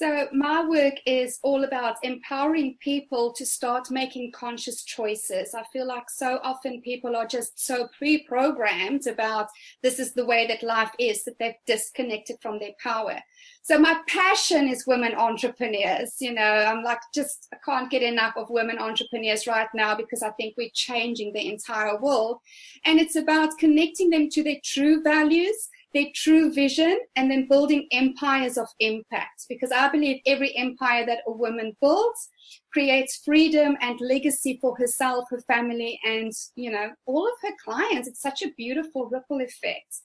So, 0.00 0.28
my 0.32 0.66
work 0.66 0.94
is 1.04 1.38
all 1.42 1.62
about 1.62 1.96
empowering 2.02 2.78
people 2.80 3.34
to 3.34 3.44
start 3.44 3.90
making 3.90 4.32
conscious 4.32 4.82
choices. 4.82 5.52
I 5.52 5.62
feel 5.74 5.86
like 5.86 6.08
so 6.08 6.40
often 6.42 6.80
people 6.80 7.14
are 7.14 7.26
just 7.26 7.62
so 7.62 7.86
pre 7.98 8.24
programmed 8.24 9.06
about 9.06 9.48
this 9.82 9.98
is 9.98 10.14
the 10.14 10.24
way 10.24 10.46
that 10.46 10.62
life 10.62 10.92
is 10.98 11.24
that 11.24 11.38
they've 11.38 11.52
disconnected 11.66 12.38
from 12.40 12.58
their 12.58 12.72
power. 12.82 13.20
So, 13.60 13.78
my 13.78 14.00
passion 14.08 14.68
is 14.68 14.86
women 14.86 15.14
entrepreneurs. 15.14 16.16
You 16.18 16.32
know, 16.32 16.40
I'm 16.40 16.82
like, 16.82 17.00
just 17.14 17.48
I 17.52 17.58
can't 17.62 17.90
get 17.90 18.02
enough 18.02 18.38
of 18.38 18.48
women 18.48 18.78
entrepreneurs 18.78 19.46
right 19.46 19.68
now 19.74 19.94
because 19.94 20.22
I 20.22 20.30
think 20.30 20.54
we're 20.56 20.70
changing 20.72 21.34
the 21.34 21.46
entire 21.46 22.00
world. 22.00 22.38
And 22.86 22.98
it's 22.98 23.16
about 23.16 23.58
connecting 23.58 24.08
them 24.08 24.30
to 24.30 24.42
their 24.42 24.60
true 24.64 25.02
values 25.02 25.68
their 25.94 26.06
true 26.14 26.52
vision 26.52 26.98
and 27.16 27.30
then 27.30 27.48
building 27.48 27.86
empires 27.92 28.56
of 28.56 28.68
impact. 28.78 29.46
Because 29.48 29.72
I 29.72 29.88
believe 29.88 30.20
every 30.26 30.56
empire 30.56 31.04
that 31.06 31.22
a 31.26 31.32
woman 31.32 31.76
builds 31.80 32.28
creates 32.72 33.20
freedom 33.24 33.76
and 33.80 34.00
legacy 34.00 34.58
for 34.60 34.76
herself, 34.76 35.24
her 35.30 35.40
family, 35.42 35.98
and 36.04 36.32
you 36.54 36.70
know 36.70 36.90
all 37.06 37.26
of 37.26 37.34
her 37.42 37.54
clients. 37.64 38.08
It's 38.08 38.22
such 38.22 38.42
a 38.42 38.52
beautiful 38.56 39.08
ripple 39.08 39.40
effect. 39.40 40.00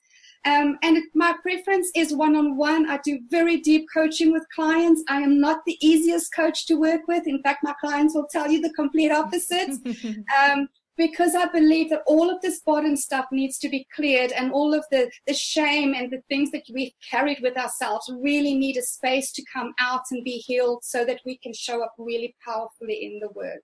Um, 0.45 0.77
and 0.83 0.99
my 1.15 1.33
preference 1.41 1.89
is 1.95 2.13
one-on-one. 2.13 2.87
I 2.87 2.99
do 3.03 3.19
very 3.31 3.57
deep 3.57 3.87
coaching 3.91 4.31
with 4.31 4.45
clients. 4.55 5.03
I 5.09 5.21
am 5.21 5.39
not 5.39 5.65
the 5.65 5.75
easiest 5.81 6.31
coach 6.35 6.67
to 6.67 6.75
work 6.75 7.01
with. 7.07 7.25
In 7.25 7.41
fact, 7.41 7.63
my 7.63 7.73
clients 7.81 8.13
will 8.13 8.27
tell 8.31 8.49
you 8.49 8.61
the 8.61 8.71
complete 8.73 9.11
opposite. 9.11 9.71
um, 10.39 10.69
because 10.97 11.35
I 11.35 11.47
believe 11.47 11.89
that 11.89 12.03
all 12.07 12.29
of 12.29 12.41
this 12.41 12.61
bottom 12.61 12.95
stuff 12.95 13.25
needs 13.31 13.57
to 13.59 13.69
be 13.69 13.87
cleared 13.95 14.31
and 14.31 14.51
all 14.51 14.73
of 14.73 14.85
the, 14.91 15.11
the 15.27 15.33
shame 15.33 15.93
and 15.93 16.11
the 16.11 16.21
things 16.29 16.51
that 16.51 16.63
we've 16.73 16.93
carried 17.09 17.39
with 17.41 17.57
ourselves 17.57 18.11
really 18.21 18.55
need 18.55 18.77
a 18.77 18.81
space 18.81 19.31
to 19.33 19.43
come 19.51 19.73
out 19.79 20.03
and 20.11 20.23
be 20.23 20.37
healed 20.37 20.83
so 20.83 21.05
that 21.05 21.19
we 21.25 21.37
can 21.37 21.53
show 21.53 21.83
up 21.83 21.93
really 21.97 22.35
powerfully 22.45 23.05
in 23.05 23.19
the 23.19 23.29
work. 23.29 23.61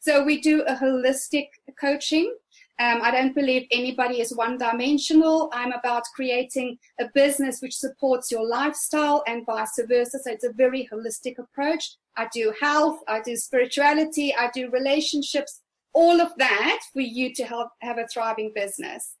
So 0.00 0.24
we 0.24 0.40
do 0.40 0.62
a 0.62 0.74
holistic 0.74 1.46
coaching. 1.80 2.34
Um, 2.78 3.00
I 3.02 3.10
don't 3.10 3.34
believe 3.34 3.66
anybody 3.70 4.20
is 4.20 4.34
one 4.34 4.58
dimensional. 4.58 5.50
I'm 5.52 5.72
about 5.72 6.02
creating 6.14 6.78
a 7.00 7.06
business 7.14 7.60
which 7.60 7.76
supports 7.76 8.30
your 8.30 8.46
lifestyle 8.46 9.22
and 9.26 9.46
vice 9.46 9.78
versa. 9.88 10.18
So 10.22 10.32
it's 10.32 10.44
a 10.44 10.52
very 10.52 10.88
holistic 10.92 11.38
approach. 11.38 11.96
I 12.16 12.28
do 12.32 12.52
health, 12.60 12.98
I 13.08 13.20
do 13.20 13.36
spirituality, 13.36 14.34
I 14.34 14.50
do 14.52 14.68
relationships, 14.70 15.60
all 15.94 16.20
of 16.20 16.32
that 16.38 16.80
for 16.92 17.00
you 17.00 17.34
to 17.34 17.44
help 17.44 17.68
have 17.80 17.98
a 17.98 18.06
thriving 18.06 18.52
business. 18.54 19.16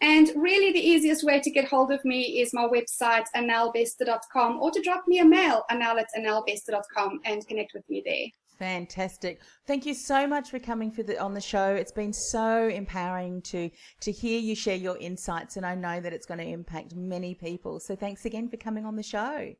And 0.00 0.30
really, 0.36 0.72
the 0.72 0.86
easiest 0.86 1.24
way 1.24 1.40
to 1.40 1.50
get 1.50 1.68
hold 1.68 1.92
of 1.92 2.04
me 2.04 2.40
is 2.40 2.52
my 2.52 2.66
website, 2.66 3.24
anelbester.com, 3.36 4.60
or 4.60 4.70
to 4.70 4.82
drop 4.82 5.04
me 5.06 5.20
a 5.20 5.24
mail, 5.24 5.62
anel 5.70 6.00
at 6.00 6.08
anelbester.com, 6.18 7.20
and 7.24 7.46
connect 7.46 7.72
with 7.74 7.88
me 7.88 8.02
there. 8.04 8.26
Fantastic. 8.58 9.40
Thank 9.66 9.84
you 9.86 9.94
so 9.94 10.26
much 10.26 10.50
for 10.50 10.58
coming 10.58 10.90
for 10.90 11.02
the, 11.02 11.20
on 11.20 11.34
the 11.34 11.40
show. 11.40 11.74
It's 11.74 11.92
been 11.92 12.12
so 12.12 12.68
empowering 12.68 13.42
to 13.42 13.70
to 14.00 14.12
hear 14.12 14.38
you 14.38 14.54
share 14.54 14.76
your 14.76 14.96
insights 14.98 15.56
and 15.56 15.66
I 15.66 15.74
know 15.74 16.00
that 16.00 16.12
it's 16.12 16.26
going 16.26 16.38
to 16.38 16.46
impact 16.46 16.94
many 16.94 17.34
people. 17.34 17.80
So 17.80 17.96
thanks 17.96 18.24
again 18.24 18.48
for 18.48 18.56
coming 18.56 18.86
on 18.86 18.94
the 18.94 19.02
show. 19.02 19.52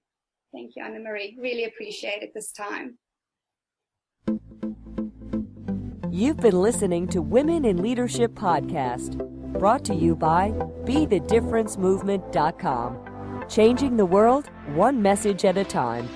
Thank 0.53 0.77
you, 0.77 0.85
Anna 0.85 1.00
Marie. 1.00 1.37
Really 1.40 1.64
appreciate 1.64 2.22
it 2.22 2.31
this 2.35 2.53
time. 2.53 2.96
You've 6.14 6.37
been 6.37 6.62
listening 6.62 7.09
to 7.09 7.20
Women 7.20 7.64
in 7.64 7.83
Leadership 7.83 8.35
Podcast, 8.35 9.18
brought 9.59 9.85
to 9.87 9.94
you 9.96 10.14
by 10.14 10.50
BeTheDifferenceMovement.com. 10.85 13.44
Changing 13.48 13.96
the 13.96 14.07
world, 14.07 14.46
one 14.74 15.03
message 15.03 15.44
at 15.44 15.59
a 15.59 15.64
time. 15.64 16.09